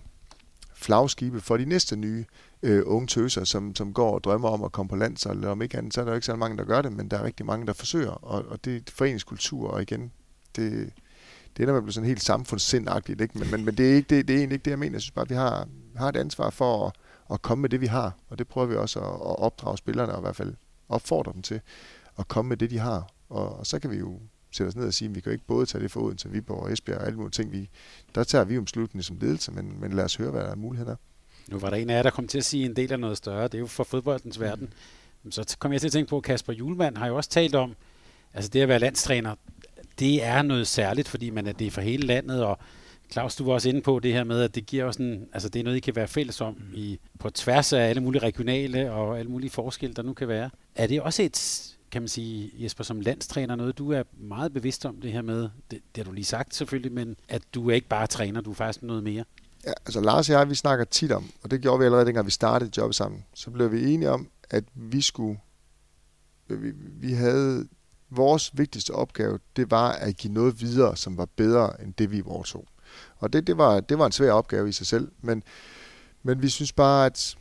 [0.74, 2.26] flagskibe for de næste nye
[2.64, 5.38] øh, unge tøser, som, som går og drømmer om at komme på landshold.
[5.38, 7.08] Eller om ikke andet, så er der jo ikke så mange, der gør det, men
[7.08, 8.12] der er rigtig mange, der forsøger.
[8.12, 10.12] Og, og det er foreningskultur, og igen,
[10.56, 10.94] det,
[11.58, 13.40] det er, med man bliver sådan helt samfundssindagtigt, ikke?
[13.40, 14.96] Men, men, men det, er ikke, det, det er egentlig ikke det, jeg mener.
[14.96, 16.94] Jeg synes bare, vi har, har et ansvar for at
[17.32, 18.18] at komme med det, vi har.
[18.30, 20.54] Og det prøver vi også at, at opdrage spillerne, og i hvert fald
[20.90, 21.62] opfordre dem til
[22.20, 23.10] at komme med det, de har.
[23.30, 24.20] Og, og så kan vi jo
[24.52, 26.60] sætte os ned og sige, at vi kan ikke både tage det for Odense, Viborg
[26.60, 27.52] og Esbjerg og alle mulige ting.
[27.52, 27.70] Vi,
[28.16, 30.56] der tager vi jo slutningen som ledelse, men, men lad os høre, hvad der er
[30.56, 30.96] muligheder.
[31.48, 33.18] Nu var der en af jer, der kom til at sige en del af noget
[33.18, 33.44] større.
[33.44, 34.74] Det er jo for fodboldens verden.
[35.24, 35.32] Mm.
[35.32, 37.76] Så kom jeg til at tænke på, at Kasper Julemand har jo også talt om,
[38.34, 39.36] altså det at være landstræner,
[40.00, 42.60] det er noget særligt, fordi man er det for hele landet, og
[43.12, 45.50] Claus, du var også inde på det her med, at det giver også en, altså
[45.50, 48.92] det er noget, I kan være fælles om i, på tværs af alle mulige regionale
[48.92, 50.50] og alle mulige forskelle, der nu kan være.
[50.76, 54.86] Er det også et, kan man sige, Jesper, som landstræner, noget du er meget bevidst
[54.86, 57.74] om det her med, det, det har du lige sagt selvfølgelig, men at du er
[57.74, 59.24] ikke bare træner, du er faktisk noget mere?
[59.66, 62.26] Ja, altså Lars og jeg, vi snakker tit om, og det gjorde vi allerede dengang
[62.26, 65.40] vi startede jobbet sammen, så blev vi enige om, at vi skulle,
[66.50, 67.68] øh, vi, vi havde,
[68.10, 72.22] vores vigtigste opgave, det var at give noget videre, som var bedre end det, vi
[72.26, 72.66] overtog.
[73.20, 75.44] Og det, det, var, det var en svær opgave i sig selv, men,
[76.24, 77.36] men vi synes bare, at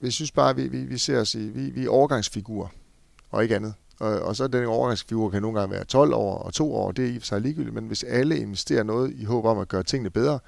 [0.00, 2.68] vi synes bare, at vi, vi, vi ser os i, vi, vi er overgangsfigurer,
[3.30, 3.74] og ikke andet.
[4.00, 7.04] Og, og så den overgangsfigur kan nogle gange være 12 år og 2 år, det
[7.04, 9.82] er i for sig ligegyldigt, men hvis alle investerer noget i håb om at gøre
[9.82, 10.38] tingene bedre,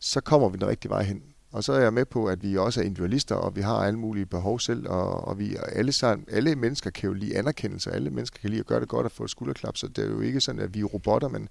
[0.00, 1.22] så kommer vi den rigtige vej hen.
[1.52, 3.98] Og så er jeg med på, at vi også er individualister, og vi har alle
[3.98, 8.10] mulige behov selv, og, og vi alle, sammen, alle mennesker kan jo lide anerkendelse, alle
[8.10, 10.20] mennesker kan lide at gøre det godt og få et skulderklap, så det er jo
[10.20, 11.48] ikke sådan, at vi er robotter, men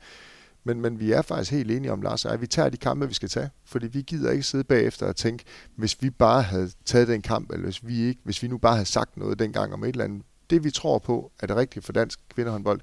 [0.63, 3.13] men, men vi er faktisk helt enige om, Lars, at vi tager de kampe, vi
[3.13, 3.49] skal tage.
[3.65, 5.43] Fordi vi gider ikke sidde bagefter og tænke,
[5.75, 8.73] hvis vi bare havde taget den kamp, eller hvis vi, ikke, hvis vi nu bare
[8.73, 10.21] havde sagt noget dengang om et eller andet.
[10.49, 12.81] Det vi tror på er det rigtige for dansk kvindehåndbold,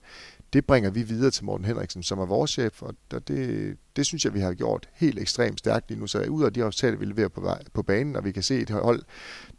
[0.53, 4.25] det bringer vi videre til Morten Henriksen, som er vores chef, og det, det synes
[4.25, 6.07] jeg, vi har gjort helt ekstremt stærkt lige nu.
[6.07, 8.71] Så ud af de resultater, vi leverer på, på banen, og vi kan se et
[8.71, 9.03] hold,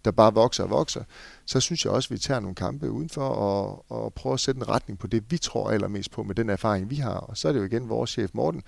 [0.05, 1.03] der bare vokser og vokser,
[1.45, 4.57] så synes jeg også, at vi tager nogle kampe udenfor og, og prøver at sætte
[4.57, 7.17] en retning på det, vi tror allermest på med den erfaring, vi har.
[7.17, 8.63] Og så er det jo igen vores chef Morten,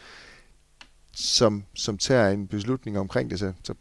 [1.15, 3.39] som, som tager en beslutning omkring det.
[3.39, 3.73] Så, så,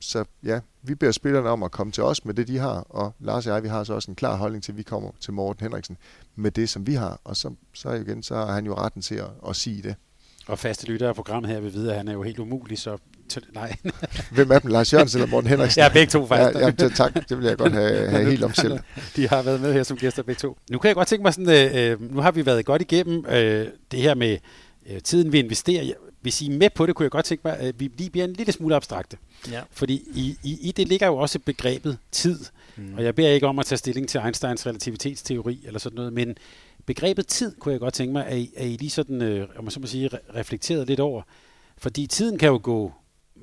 [0.00, 3.14] så ja, vi beder spillerne om at komme til os med det, de har, og
[3.18, 5.32] Lars og jeg, vi har så også en klar holdning til, at vi kommer til
[5.32, 5.96] Morten Henriksen
[6.36, 7.20] med det, som vi har.
[7.24, 9.94] Og så, så igen, så har han jo retten til at, at sige det.
[10.46, 12.98] Og faste lyttere af programmet her vil vide, at han er jo helt umulig, så
[13.54, 13.76] nej.
[14.34, 14.70] Hvem er dem?
[14.70, 15.80] Lars Jørgensen eller Morten Henriksen?
[15.82, 16.60] Ja, begge to faktisk.
[16.60, 18.78] Ja, jamen, tak, det vil jeg godt have, have helt om selv.
[19.16, 20.58] De har været med her som gæster begge to.
[20.70, 23.24] Nu kan jeg godt tænke mig sådan, øh, øh, nu har vi været godt igennem
[23.28, 24.38] øh, det her med
[24.90, 25.92] øh, tiden, vi investerer.
[26.20, 28.24] Hvis I er med på det, kunne jeg godt tænke mig, at vi lige bliver
[28.24, 29.16] en lille smule abstrakte.
[29.50, 29.62] Ja.
[29.70, 32.40] Fordi i, i, i det ligger jo også begrebet tid.
[32.76, 32.94] Mm.
[32.96, 36.36] Og jeg beder ikke om at tage stilling til Einsteins relativitetsteori eller sådan noget, men
[36.86, 39.64] begrebet tid kunne jeg godt tænke mig, at I, at I lige sådan, øh, om
[39.64, 41.22] man så må sige, reflekteret lidt over.
[41.78, 42.92] Fordi tiden kan jo gå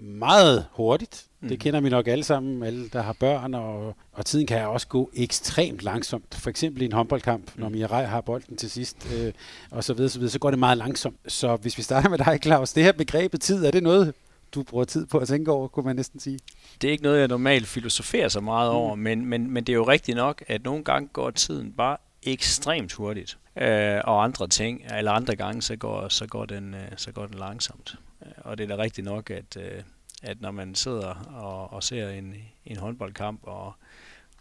[0.02, 1.27] meget hurtigt.
[1.42, 1.48] Mm.
[1.48, 4.88] Det kender vi nok alle sammen, alle der har børn, og, og tiden kan også
[4.88, 6.36] gå ekstremt langsomt.
[6.36, 7.62] For eksempel i en håndboldkamp, mm.
[7.62, 9.34] når Mirai har bolden til sidst, øh,
[9.72, 11.18] og så videre, så videre, så går det meget langsomt.
[11.28, 14.14] Så hvis vi starter med dig, Claus, det her begrebet tid, er det noget,
[14.56, 16.40] du bruger tid på at tænke over, kunne man næsten sige?
[16.82, 19.02] Det er ikke noget, jeg normalt filosoferer så meget over, mm.
[19.02, 22.94] men, men, men det er jo rigtigt nok, at nogle gange går tiden bare ekstremt
[22.94, 27.12] hurtigt, øh, og andre ting, eller andre gange, så går, så går, den, øh, så
[27.12, 27.96] går den langsomt.
[28.38, 29.82] Og det er da rigtigt nok, at, øh,
[30.24, 33.74] at når man sidder og, og ser en, en håndboldkamp, og,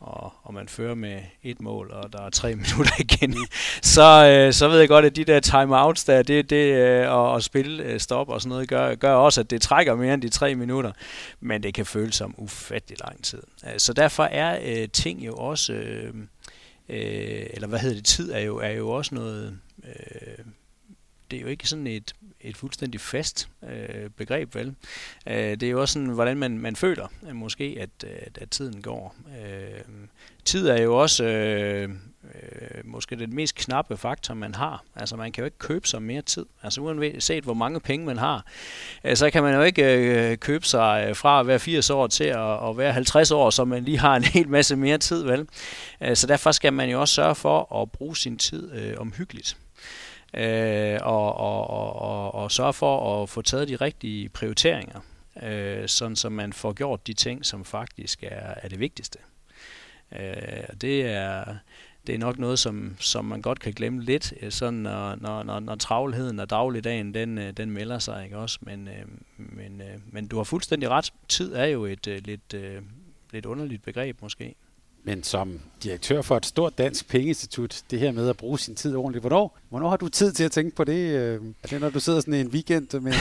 [0.01, 3.37] og, og man fører med et mål, og der er tre minutter igen,
[3.83, 7.33] så, øh, så ved jeg godt, at de der timeouts der, det, det øh, og,
[7.33, 10.23] og spil øh, stop og sådan noget, gør, gør også, at det trækker mere end
[10.23, 10.93] de tre minutter,
[11.41, 13.43] men det kan føles som ufattelig lang tid.
[13.67, 16.15] Øh, så derfor er øh, ting jo også, øh,
[16.89, 20.45] øh, eller hvad hedder det, tid er jo, er jo også noget, øh,
[21.31, 22.15] det er jo ikke sådan et,
[22.47, 24.75] et fuldstændig fast øh, begreb, vel?
[25.27, 28.51] Øh, det er jo også sådan, hvordan man, man føler øh, måske, at, at, at
[28.51, 29.17] tiden går.
[29.29, 29.81] Øh,
[30.45, 31.89] tid er jo også øh,
[32.25, 34.85] øh, måske det mest knappe faktor, man har.
[34.97, 36.47] Altså man kan jo ikke købe sig mere tid.
[36.63, 38.47] Altså uanset hvor mange penge man har,
[39.05, 42.07] øh, så kan man jo ikke øh, købe sig øh, fra at være 80 år
[42.07, 45.23] til at, at være 50 år, så man lige har en hel masse mere tid,
[45.23, 45.49] vel?
[46.01, 49.57] Øh, så derfor skal man jo også sørge for at bruge sin tid øh, omhyggeligt
[50.35, 55.01] øh, og, og, og, og, og sørge for at få taget de rigtige prioriteringer,
[55.43, 59.19] øh, sådan så man får gjort de ting, som faktisk er, er det vigtigste.
[60.13, 61.57] Øh, det er
[62.07, 65.43] det er nok noget, som, som man godt kan glemme lidt, øh, sådan når, når,
[65.43, 68.59] når, når travlheden og dagligdagen, den, øh, den melder sig, ikke også?
[68.63, 69.05] Men, øh,
[69.37, 71.13] men, men du har fuldstændig ret.
[71.29, 72.55] Tid er jo et lidt,
[73.33, 74.55] lidt underligt begreb, måske.
[75.07, 78.97] Men som direktør for et stort dansk pengeinstitut, det her med at bruge sin tid
[78.97, 81.11] ordentligt, hvornår, hvornår har du tid til at tænke på det?
[81.11, 83.13] Øh, er det, når du sidder sådan en weekend med,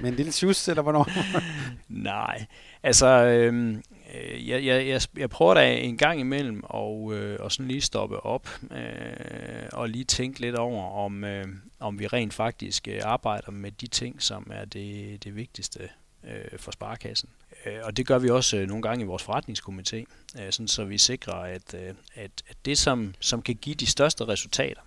[0.00, 1.08] med en lille sjus, eller hvornår?
[1.88, 2.46] Nej,
[2.82, 3.82] altså øhm,
[4.14, 7.80] øh, jeg, jeg, jeg, jeg prøver da en gang imellem og, øh, og sådan lige
[7.80, 11.44] stoppe op øh, og lige tænke lidt over, om, øh,
[11.80, 15.88] om vi rent faktisk øh, arbejder med de ting, som er det, det vigtigste
[16.24, 17.28] øh, for sparekassen.
[17.66, 20.04] Øh, og det gør vi også øh, nogle gange i vores forretningskomité,
[20.42, 23.86] øh, sådan så vi sikrer, at, øh, at, at det, som, som kan give de
[23.86, 24.80] største resultater,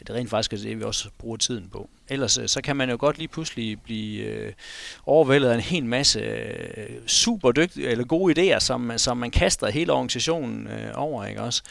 [0.00, 1.88] det rent faktisk er det, vi også bruger tiden på.
[2.08, 4.52] Ellers så kan man jo godt lige pludselig blive øh,
[5.06, 9.70] overvældet af en hel masse øh, super dygtige eller gode idéer, som, som man kaster
[9.70, 11.62] hele organisationen øh, over, ikke også?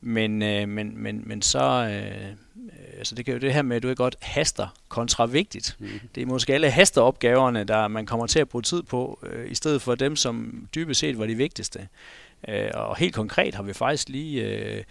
[0.00, 2.34] Men, øh, men, men, men så, øh,
[2.98, 5.76] altså det kan jo det her med, at du er godt haster kontra vigtigt.
[5.78, 5.88] Mm.
[6.14, 9.54] Det er måske alle hasteopgaverne, der man kommer til at bruge tid på, øh, i
[9.54, 11.88] stedet for dem, som dybest set var de vigtigste.
[12.48, 14.84] Øh, og helt konkret har vi faktisk lige øh,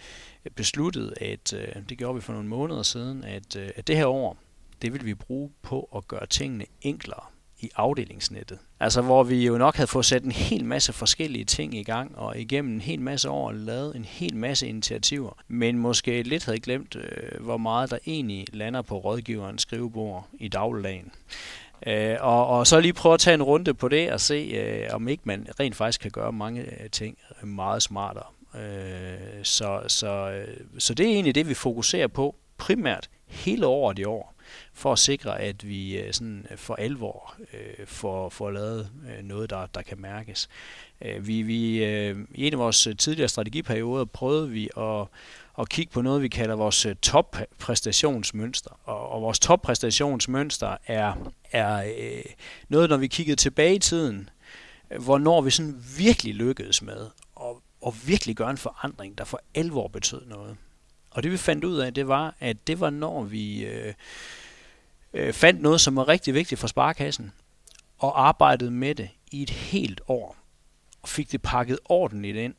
[0.54, 4.06] besluttet, at øh, det gjorde vi for nogle måneder siden, at, øh, at det her
[4.06, 4.36] år,
[4.82, 7.22] det vil vi bruge på at gøre tingene enklere
[7.62, 8.58] i afdelingsnettet.
[8.80, 12.18] Altså hvor vi jo nok havde fået sat en hel masse forskellige ting i gang,
[12.18, 16.60] og igennem en hel masse år lavet en hel masse initiativer, men måske lidt havde
[16.60, 21.12] glemt, øh, hvor meget der egentlig lander på rådgiverens skrivebord i dagligdagen.
[21.86, 24.94] Øh, og, og så lige prøve at tage en runde på det og se, øh,
[24.94, 28.26] om ikke man rent faktisk kan gøre mange øh, ting meget smartere.
[28.54, 33.98] Øh, så, så, øh, så det er egentlig det, vi fokuserer på primært hele året
[33.98, 34.34] i år
[34.72, 38.90] for at sikre, at vi øh, sådan øh, for alvor øh, får, får lavet
[39.22, 40.48] noget, der, der kan mærkes.
[41.02, 45.06] Øh, vi, vi, øh, I en af vores tidligere strategiperioder prøvede vi at,
[45.58, 48.80] at kigge på noget, vi kalder vores toppræstationsmønster.
[48.84, 52.24] Og, og vores toppræstationsmønster er, er øh,
[52.68, 54.30] noget, når vi kiggede tilbage i tiden,
[54.98, 57.06] hvornår vi sådan virkelig lykkedes med
[57.80, 60.56] og virkelig gøre en forandring, der for alvor betød noget.
[61.10, 63.94] Og det vi fandt ud af, det var, at det var når vi øh,
[65.12, 67.32] øh, fandt noget, som var rigtig vigtigt for sparekassen,
[67.98, 70.36] og arbejdede med det i et helt år,
[71.02, 72.54] og fik det pakket ordentligt ind,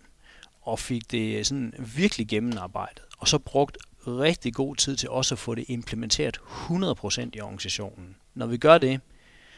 [0.62, 5.36] og fik det øh, sådan virkelig gennemarbejdet, og så brugt rigtig god tid til også
[5.36, 8.16] at få det implementeret 100% i organisationen.
[8.34, 9.02] Når vi gør det,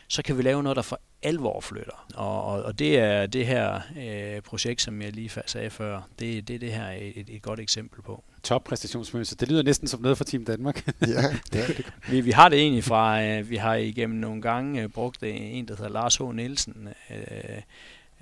[0.08, 2.06] så kan vi lave noget, der for alvor flytter.
[2.16, 6.48] Og, og, og det er det her øh, projekt, som jeg lige sagde før, det,
[6.48, 8.24] det er det her et, et godt eksempel på.
[8.44, 9.36] Toppræstationsmønster.
[9.36, 10.88] Det lyder næsten som noget for Team Danmark.
[11.02, 11.22] ja,
[11.54, 11.94] det er det.
[12.10, 15.68] Vi, vi har det egentlig fra, øh, vi har igennem nogle gange øh, brugt en,
[15.68, 16.24] der hedder Lars H.
[16.24, 17.62] Nielsen, øh,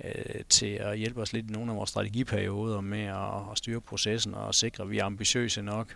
[0.04, 3.80] øh, til at hjælpe os lidt i nogle af vores strategiperioder med at, at styre
[3.80, 5.94] processen og sikre, at vi er ambitiøse nok.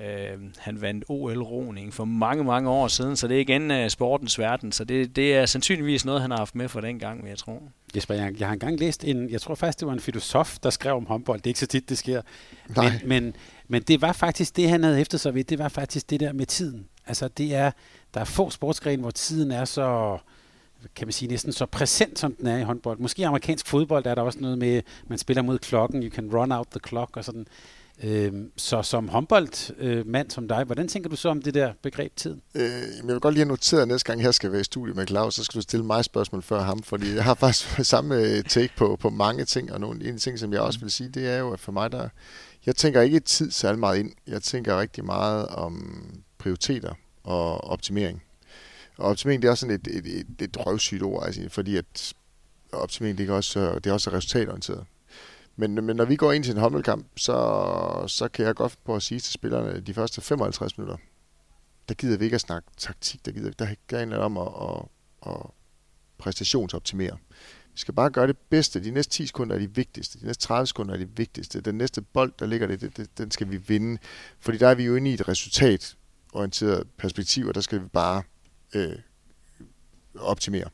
[0.00, 4.38] Øh, han vandt OL-roning for mange, mange år siden, så det er igen uh, sportens
[4.38, 7.28] verden, så det, det er sandsynligvis noget, han har haft med for den gang, vil
[7.28, 7.62] jeg tro.
[7.96, 10.70] Jesper, jeg, jeg har engang læst en, jeg tror faktisk, det var en filosof, der
[10.70, 11.38] skrev om håndbold.
[11.38, 12.22] Det er ikke så tit, det sker.
[12.68, 13.36] Men, men,
[13.68, 16.32] men det var faktisk det, han havde efter sig ved, det var faktisk det der
[16.32, 16.88] med tiden.
[17.06, 17.70] Altså det er,
[18.14, 20.18] der er få sportsgrene, hvor tiden er så,
[20.96, 22.98] kan man sige, næsten så præsent, som den er i håndbold.
[22.98, 26.36] Måske i amerikansk fodbold er der også noget med, man spiller mod klokken, you can
[26.36, 27.46] run out the clock og sådan.
[28.02, 32.16] Øhm, så som håndboldmand øh, som dig, hvordan tænker du så om det der begreb
[32.16, 32.36] tid?
[32.54, 34.96] Øh, jeg vil godt lige have noteret, at næste gang jeg skal være i studiet
[34.96, 38.16] med Claus, så skal du stille mig spørgsmål før ham, fordi jeg har faktisk samme
[38.16, 41.08] øh, take på, på mange ting, og nogle, en ting, som jeg også vil sige,
[41.08, 42.08] det er jo, at for mig, der,
[42.66, 44.12] jeg tænker ikke tid særlig meget ind.
[44.26, 46.04] Jeg tænker rigtig meget om
[46.38, 48.22] prioriteter og optimering.
[48.98, 52.14] Og optimering, det er også sådan et, et, et, et røvsygt ord, altså, fordi at
[52.72, 54.84] optimering, det er også, øh, det er også resultatorienteret.
[55.56, 58.94] Men, men når vi går ind til en håndboldkamp, så, så kan jeg godt på
[58.94, 60.96] at sige til spillerne, de første 55 minutter,
[61.88, 63.50] der gider vi ikke at snakke taktik, der gider
[63.88, 64.86] der handler om at, at,
[65.32, 65.46] at
[66.18, 67.16] præstationsoptimere.
[67.72, 68.84] Vi skal bare gøre det bedste.
[68.84, 70.20] De næste 10 sekunder er de vigtigste.
[70.20, 71.60] De næste 30 sekunder er de vigtigste.
[71.60, 73.98] Den næste bold, der ligger det, det, det den skal vi vinde.
[74.40, 78.22] Fordi der er vi jo inde i et resultatorienteret perspektiv, og der skal vi bare
[78.74, 78.96] øh,
[80.18, 80.68] optimere.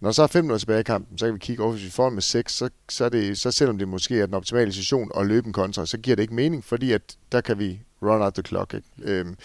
[0.00, 1.90] Når så er 5 minutter tilbage i kampen, så kan vi kigge over, hvis vi
[1.90, 5.10] får med 6, så, så, er det, så selvom det måske er den optimale situation
[5.16, 8.22] at løbe en kontra, så giver det ikke mening, fordi at der kan vi run
[8.22, 8.74] out the clock.
[8.74, 8.86] Ikke?
[9.02, 9.36] Øhm,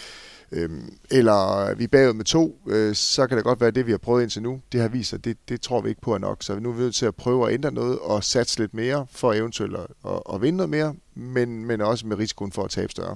[0.52, 3.86] øhm, eller vi er bagud med to, øh, så kan det godt være, at det,
[3.86, 6.14] vi har prøvet indtil nu, det har vist sig, det, det tror vi ikke på
[6.14, 6.44] er nok.
[6.44, 9.08] Så nu er vi nødt til at prøve at ændre noget og satse lidt mere
[9.12, 12.70] for eventuelt at, at, at vinde noget mere, men, men også med risikoen for at
[12.70, 13.16] tabe større.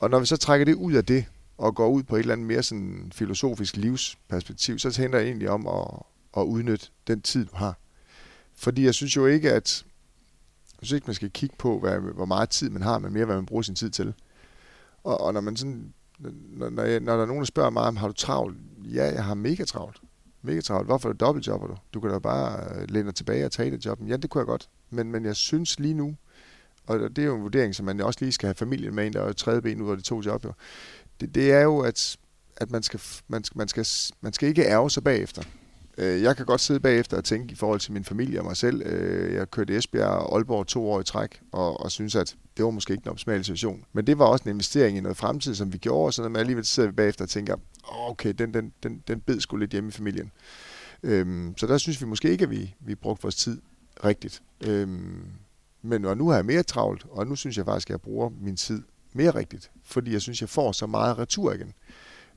[0.00, 1.24] Og når vi så trækker det ud af det,
[1.58, 5.50] og går ud på et eller andet mere sådan filosofisk livsperspektiv, så handler det egentlig
[5.50, 6.02] om at,
[6.36, 7.78] at udnytte den tid, du har.
[8.54, 9.84] Fordi jeg synes jo ikke, at
[10.80, 13.24] jeg synes ikke, man skal kigge på, hvad, hvor meget tid man har, men mere,
[13.24, 14.14] hvad man bruger sin tid til.
[15.04, 15.92] Og, og når man sådan,
[16.56, 18.56] når, når, jeg, når der er nogen, der spørger mig, om har du travlt?
[18.84, 20.00] Ja, jeg har mega travlt.
[20.42, 20.86] Mega travlt.
[20.86, 21.76] Hvorfor er du dobbeltjobber du?
[21.94, 24.08] Du kan da bare øh, læne dig tilbage og tage det jobben.
[24.08, 24.68] Ja, det kunne jeg godt.
[24.90, 26.16] Men, men jeg synes lige nu,
[26.86, 29.12] og det er jo en vurdering, som man også lige skal have familien med, en
[29.12, 30.52] der er jo tredje ben ud af de to job, jo.
[31.22, 32.16] Det, det er jo, at,
[32.56, 33.86] at man, skal, man, skal, man, skal,
[34.20, 35.42] man skal ikke ærge sig bagefter.
[35.98, 38.56] Øh, jeg kan godt sidde bagefter og tænke i forhold til min familie og mig
[38.56, 38.82] selv.
[38.86, 42.64] Øh, jeg kørte Esbjerg og Aalborg to år i træk, og, og synes, at det
[42.64, 43.84] var måske ikke en optimal situation.
[43.92, 46.40] Men det var også en investering i noget fremtid, som vi gjorde, så når man
[46.40, 49.88] alligevel sidder vi bagefter og tænker, okay, den, den, den, den bed skulle lidt hjemme
[49.88, 50.30] i familien.
[51.02, 53.60] Øhm, så der synes vi måske ikke, at vi, vi brugte vores tid
[54.04, 54.42] rigtigt.
[54.66, 55.24] Øhm,
[55.82, 58.30] men og nu har jeg mere travlt, og nu synes jeg faktisk, at jeg bruger
[58.40, 58.82] min tid
[59.12, 61.74] mere rigtigt, fordi jeg synes, jeg får så meget retur igen.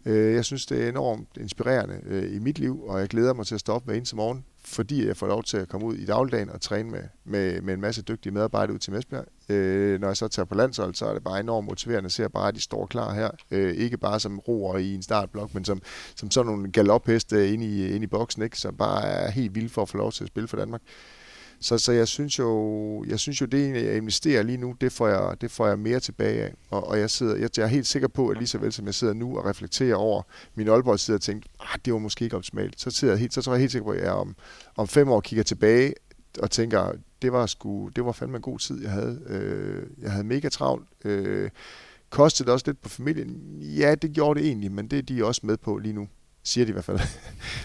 [0.05, 3.45] Øh, jeg synes, det er enormt inspirerende øh, i mit liv, og jeg glæder mig
[3.45, 6.05] til at stoppe hver eneste morgen, fordi jeg får lov til at komme ud i
[6.05, 9.25] dagligdagen og træne med, med, med en masse dygtige medarbejdere ud til Mesbjerg.
[9.49, 12.29] Øh, når jeg så tager på landshold, så er det bare enormt motiverende at se
[12.29, 13.29] bare, at de står klar her.
[13.51, 15.81] Øh, ikke bare som roer i en startblok, men som,
[16.15, 18.57] som sådan nogle galopheste inde i, inde i boksen, ikke?
[18.57, 20.81] som bare er helt vilde for at få lov til at spille for Danmark.
[21.59, 25.07] Så, så jeg synes jo, jeg synes jo, det jeg investerer lige nu, det får
[25.07, 26.53] jeg, det får jeg mere tilbage af.
[26.69, 28.85] Og, og jeg, sidder, jeg, jeg er helt sikker på, at lige så vel som
[28.85, 30.21] jeg sidder nu og reflekterer over
[30.55, 32.81] min Aalborg sidder og tænker, ah, det var måske ikke optimalt.
[32.81, 34.35] Så, sidder jeg helt, så tror jeg helt sikker på, at jeg om,
[34.75, 35.93] om fem år kigger tilbage
[36.39, 36.91] og tænker,
[37.21, 39.21] det var, sgu, det var fandme en god tid, jeg havde.
[39.27, 40.87] Øh, jeg havde mega travlt.
[41.05, 41.49] Øh,
[42.09, 43.61] kostede det også lidt på familien?
[43.61, 46.07] Ja, det gjorde det egentlig, men det er de også med på lige nu.
[46.43, 46.99] Siger de i hvert fald.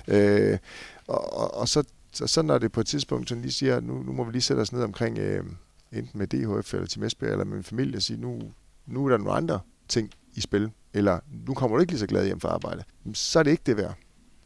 [0.15, 0.59] øh,
[1.07, 1.83] og, og, og så
[2.13, 4.43] så, så når det på et tidspunkt sådan lige siger, nu, nu må vi lige
[4.43, 5.45] sætte os ned omkring, øh,
[5.93, 8.53] enten med DHF eller til Esbjerg eller med min familie, og sige, nu,
[8.87, 12.07] nu er der nogle andre ting i spil, eller nu kommer du ikke lige så
[12.07, 12.85] glad hjem fra arbejde,
[13.15, 13.95] så er det ikke det værd.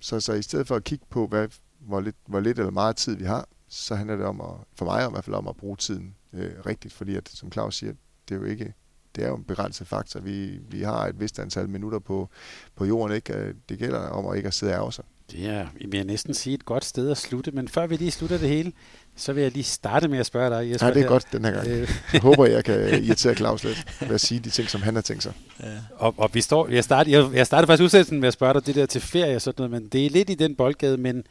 [0.01, 1.49] Så, så i stedet for at kigge på, hvad,
[1.79, 4.85] hvor, lidt, hvor lidt eller meget tid vi har, så handler det om at, for
[4.85, 7.93] mig i hvert fald om at bruge tiden øh, rigtigt, fordi at, som Claus siger,
[8.29, 8.75] det er jo ikke
[9.17, 10.21] det er jo en begrænset faktor.
[10.21, 12.29] Vi, vi har et vist antal minutter på,
[12.77, 13.17] på jorden.
[13.17, 13.35] Ikke?
[13.35, 15.05] Øh, det gælder om at ikke at sidde og sig.
[15.37, 17.51] Det er, jeg vil næsten sige, et godt sted at slutte.
[17.51, 18.73] Men før vi lige slutter det hele,
[19.17, 20.87] så vil jeg lige starte med at spørge dig, Jesper.
[20.87, 21.09] Ja, det er her.
[21.09, 21.69] godt den her gang.
[21.69, 21.91] Øh.
[22.13, 25.03] jeg håber, jeg kan irritere Claus lidt ved at sige de ting, som han har
[25.03, 25.33] tænkt sig.
[25.63, 25.67] Ja.
[25.97, 28.67] Og, og vi står, jeg, startede, jeg, jeg startede faktisk udsendelsen med at spørge dig
[28.67, 31.25] det der til ferie og sådan noget, men det er lidt i den boldgade, men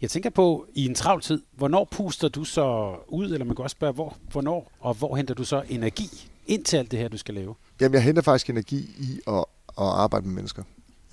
[0.00, 3.62] jeg tænker på, i en travl tid, hvornår puster du så ud, eller man kan
[3.62, 7.08] også spørge, hvor, hvornår, og hvor henter du så energi ind til alt det her,
[7.08, 7.54] du skal lave?
[7.80, 9.44] Jamen, jeg henter faktisk energi i at, at
[9.76, 10.62] arbejde med mennesker.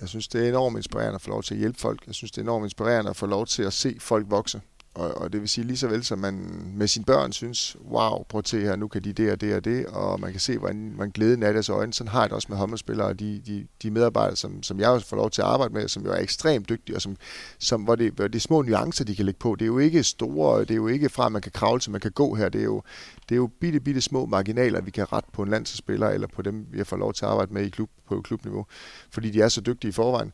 [0.02, 2.06] Jeg synes, det er enormt inspirerende at få lov til at hjælpe folk.
[2.06, 4.60] Jeg synes, det er enormt inspirerende at få lov til at se folk vokse.
[4.94, 6.34] Og, og det vil sige lige så vel, som man
[6.74, 9.54] med sine børn synes, wow, prøv at se her, nu kan de det og det
[9.54, 11.92] og det, og man kan se, hvordan man glæden af deres øjne.
[11.92, 14.88] Sådan har jeg det også med håndboldspillere og de, de, de medarbejdere, som, som jeg
[14.88, 17.16] også får lov til at arbejde med, som jo er ekstremt dygtige, og som,
[17.58, 19.54] som, hvor, det, hvor det er små nuancer, de kan lægge på.
[19.54, 21.90] Det er jo ikke store, det er jo ikke fra, at man kan kravle til,
[21.90, 22.48] man kan gå her.
[22.48, 22.82] Det er jo,
[23.28, 26.42] det er jo bitte, bitte små marginaler, vi kan rette på en landsspiller, eller på
[26.42, 28.66] dem, vi har fået lov til at arbejde med i klub, på klubniveau,
[29.10, 30.32] fordi de er så dygtige i forvejen.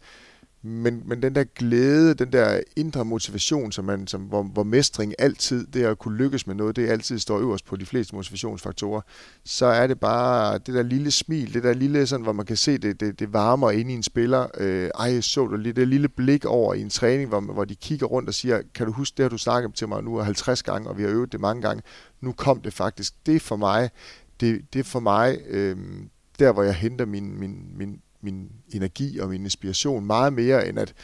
[0.62, 5.14] Men, men den der glæde, den der indre motivation, som man, som, hvor, hvor mestring
[5.18, 9.00] altid, det at kunne lykkes med noget, det altid står øverst på de fleste motivationsfaktorer,
[9.44, 12.56] så er det bare det der lille smil, det der lille, sådan, hvor man kan
[12.56, 14.46] se, det, det, det varmer ind i en spiller.
[14.58, 17.74] Øh, ej, så du lige det lille blik over i en træning, hvor, hvor de
[17.74, 20.62] kigger rundt og siger, kan du huske det, har du snakket til mig nu 50
[20.62, 21.82] gange, og vi har øvet det mange gange.
[22.20, 23.14] Nu kom det faktisk.
[23.26, 23.90] Det er for mig,
[24.40, 25.76] det, det er for mig, øh,
[26.38, 30.78] der hvor jeg henter min, min, min min energi og min inspiration meget mere end
[30.78, 30.94] at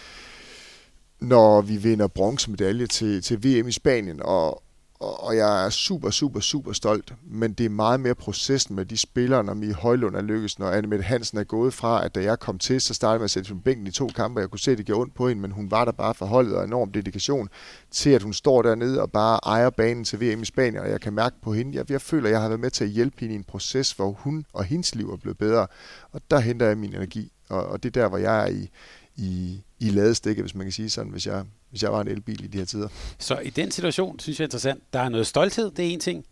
[1.21, 4.63] når vi vinder bronzemedalje til, til VM i Spanien, og,
[5.05, 8.85] og, og jeg er super, super, super stolt, men det er meget mere processen med
[8.85, 12.15] de spillere, når Mie Højlund er lykkes, når Anne Mette Hansen er gået fra, at
[12.15, 14.41] da jeg kom til, så startede jeg med at sætte på bænken i to kampe,
[14.41, 16.27] jeg kunne se, at det gjorde ondt på hende, men hun var der bare for
[16.27, 17.49] holdet og enorm dedikation
[17.91, 21.01] til, at hun står dernede og bare ejer banen til VM i Spanien, og jeg
[21.01, 23.17] kan mærke på hende, jeg, jeg føler, at jeg har været med til at hjælpe
[23.21, 25.67] hende i en proces, hvor hun og hendes liv er blevet bedre,
[26.13, 28.71] og der henter jeg min energi, og, og det er der, hvor jeg er i,
[29.17, 32.45] i, i ladestikket, hvis man kan sige sådan, hvis jeg, hvis jeg var en elbil
[32.45, 32.89] i de her tider.
[33.19, 36.01] Så i den situation, synes jeg er interessant, der er noget stolthed, det er en
[36.01, 36.25] ting,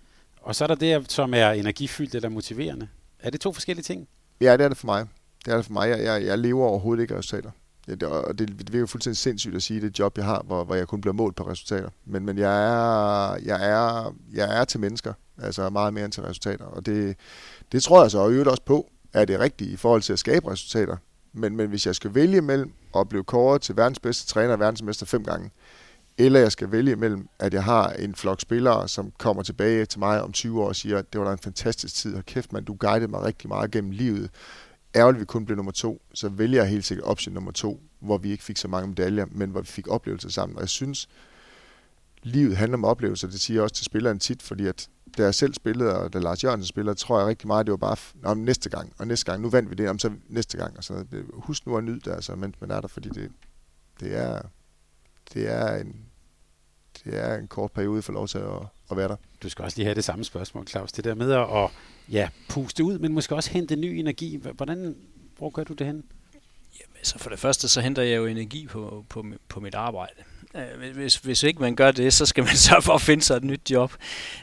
[0.42, 2.88] og så er der det, som er energifyldt eller motiverende.
[3.20, 4.08] Er det to forskellige ting?
[4.40, 5.06] Ja, det er det for mig.
[5.44, 5.88] Det er det for mig.
[5.88, 7.50] Jeg, jeg, jeg lever overhovedet ikke af resultater.
[7.86, 10.74] Det, og det, det virker fuldstændig sindssygt at sige, det job, jeg har, hvor, hvor
[10.74, 11.88] jeg kun bliver målt på resultater.
[12.04, 16.22] Men, men jeg, er, jeg, er, jeg er til mennesker, altså meget mere end til
[16.22, 16.64] resultater.
[16.64, 17.16] Og det,
[17.72, 20.18] det tror jeg så og øvrigt også på, er det rigtige i forhold til at
[20.18, 20.96] skabe resultater.
[21.32, 24.60] Men, men hvis jeg skal vælge mellem at blive kåret til verdens bedste træner og
[24.60, 25.50] verdensmester fem gange,
[26.18, 29.98] eller jeg skal vælge mellem, at jeg har en flok spillere, som kommer tilbage til
[29.98, 32.66] mig om 20 år og siger, det var da en fantastisk tid, og kæft mand,
[32.66, 34.30] du guidede mig rigtig meget gennem livet.
[34.94, 38.18] Ærgerligt, vi kun blev nummer to, så vælger jeg helt sikkert option nummer to, hvor
[38.18, 40.56] vi ikke fik så mange medaljer, men hvor vi fik oplevelser sammen.
[40.56, 41.08] Og jeg synes,
[42.22, 44.88] livet handler om oplevelser, det siger jeg også til spilleren tit, fordi at
[45.18, 47.76] da jeg selv spillede, og da Lars Jørgensen spillede, tror jeg rigtig meget, det var
[47.76, 50.76] bare om næste gang, og næste gang, nu vandt vi det, om så næste gang,
[50.76, 53.30] og så husk nu at nyde det, altså, mens man er der, fordi det,
[54.00, 54.42] det er,
[55.34, 55.96] det er en,
[57.04, 59.16] det er en kort periode for lov til at, at være der.
[59.42, 60.92] Du skal også lige have det samme spørgsmål, Claus.
[60.92, 61.70] Det der med at
[62.12, 64.42] ja, puste ud, men måske også hente ny energi.
[64.54, 64.96] Hvordan,
[65.38, 66.04] hvor gør du det hen?
[66.80, 70.14] Jamen, så for det første, så henter jeg jo energi på, på, på mit arbejde.
[70.54, 73.36] Øh, hvis, hvis ikke man gør det, så skal man sørge for at finde sig
[73.36, 73.92] et nyt job.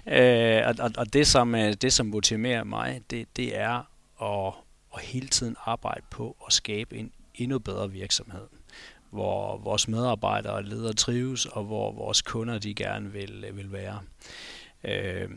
[0.07, 3.89] Øh, og, og det, som, øh, det, som motiverer mig, det, det er
[4.22, 4.53] at,
[4.95, 8.47] at hele tiden arbejde på at skabe en endnu bedre virksomhed
[9.10, 13.72] hvor vores medarbejdere og ledere trives, og hvor vores kunder de gerne vil, øh, vil
[13.72, 13.99] være.
[14.84, 15.30] Øh,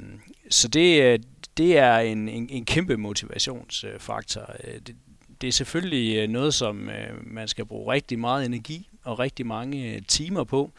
[0.51, 1.25] så det,
[1.57, 4.57] det er en, en, en kæmpe motivationsfaktor.
[4.87, 4.97] Det,
[5.41, 6.91] det er selvfølgelig noget, som
[7.23, 10.70] man skal bruge rigtig meget energi og rigtig mange øh, timer på.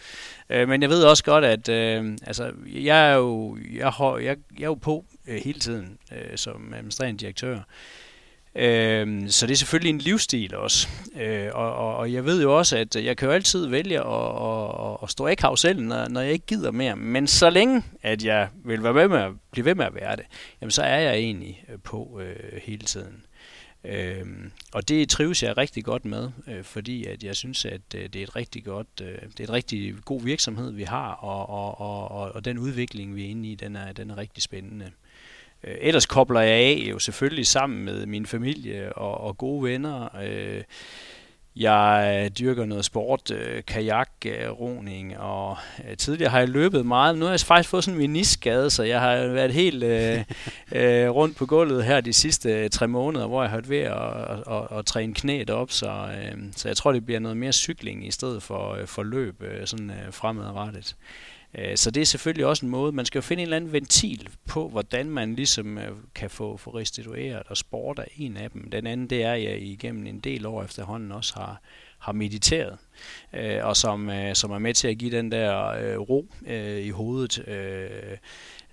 [0.49, 4.63] Øh, men jeg ved også godt, at øh, altså, jeg, er jo, jeg, jeg, jeg
[4.63, 5.97] er jo på hele tiden
[6.35, 7.59] som administrerende direktør.
[8.55, 10.87] Øh, så det er selvfølgelig en livsstil også.
[11.21, 14.41] Øh, og, og, og jeg ved jo også, at jeg kan jo altid vælge at,
[14.41, 16.95] at, at stå af karusellen, når, når jeg ikke gider mere.
[16.95, 20.15] Men så længe, at jeg vil være med med at blive ved med at være
[20.15, 20.25] det,
[20.61, 23.25] jamen så er jeg egentlig på øh, hele tiden.
[23.85, 24.25] Øh,
[24.73, 28.15] og det trives jeg rigtig godt med, øh, fordi at jeg synes, at øh, det
[28.15, 31.81] er et rigtig godt, øh, det er et rigtig god virksomhed, vi har, og, og,
[32.11, 34.91] og, og den udvikling, vi er inde i, den er, den er rigtig spændende.
[35.63, 40.21] Øh, ellers kobler jeg af jo selvfølgelig sammen med min familie og, og gode venner.
[40.23, 40.63] Øh,
[41.55, 44.09] jeg dyrker noget sport, øh, kajak,
[44.59, 45.57] roning, og
[45.89, 47.17] øh, tidligere har jeg løbet meget.
[47.17, 50.23] Nu har jeg faktisk fået sådan en meniskade, så jeg har været helt øh,
[50.81, 53.77] øh, rundt på gulvet her de sidste øh, tre måneder, hvor jeg har været ved
[53.77, 57.37] at, at, at, at træne knæet op, så, øh, så jeg tror, det bliver noget
[57.37, 60.95] mere cykling i stedet for, øh, for løb øh, sådan øh, fremadrettet.
[60.99, 63.57] Øh, Øh, så det er selvfølgelig også en måde, man skal jo finde en eller
[63.57, 68.37] anden ventil på, hvordan man ligesom øh, kan få, få restitueret, og sport er en
[68.37, 68.69] af dem.
[68.69, 71.61] Den anden, det er, at jeg igennem en del år efterhånden også har,
[71.99, 72.77] har mediteret,
[73.33, 76.77] øh, og som, øh, som er med til at give den der øh, ro øh,
[76.77, 78.17] i hovedet, øh,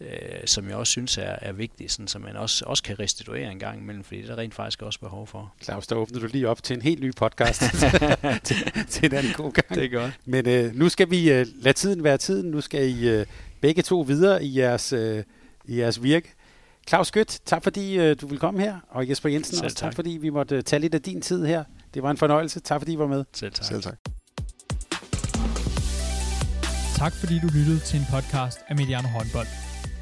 [0.00, 0.08] øh,
[0.46, 3.58] som jeg også synes er, er vigtigt, sådan, så man også, også kan restituere en
[3.58, 5.54] gang imellem, fordi det er rent faktisk også behov for.
[5.62, 7.62] Claus, der åbner du lige op til en helt ny podcast
[8.44, 8.56] til,
[8.88, 9.68] til en anden god gang.
[9.68, 10.12] Det er godt.
[10.24, 12.50] Men øh, nu skal vi øh, lade tiden være tiden.
[12.50, 13.26] Nu skal I øh,
[13.60, 15.24] begge to videre i jeres, øh,
[15.64, 16.34] i jeres virke.
[16.88, 19.86] Claus Skødt, tak fordi øh, du vil komme her, og Jesper Jensen Selv også tak.
[19.90, 21.64] tak fordi vi måtte øh, tage lidt af din tid her.
[21.94, 22.60] Det var en fornøjelse.
[22.60, 23.24] Tak fordi I var med.
[23.32, 23.66] Selv tak.
[23.66, 23.96] Selv tak.
[26.96, 29.69] Tak fordi du lyttede til en podcast af Mediano Håndbold.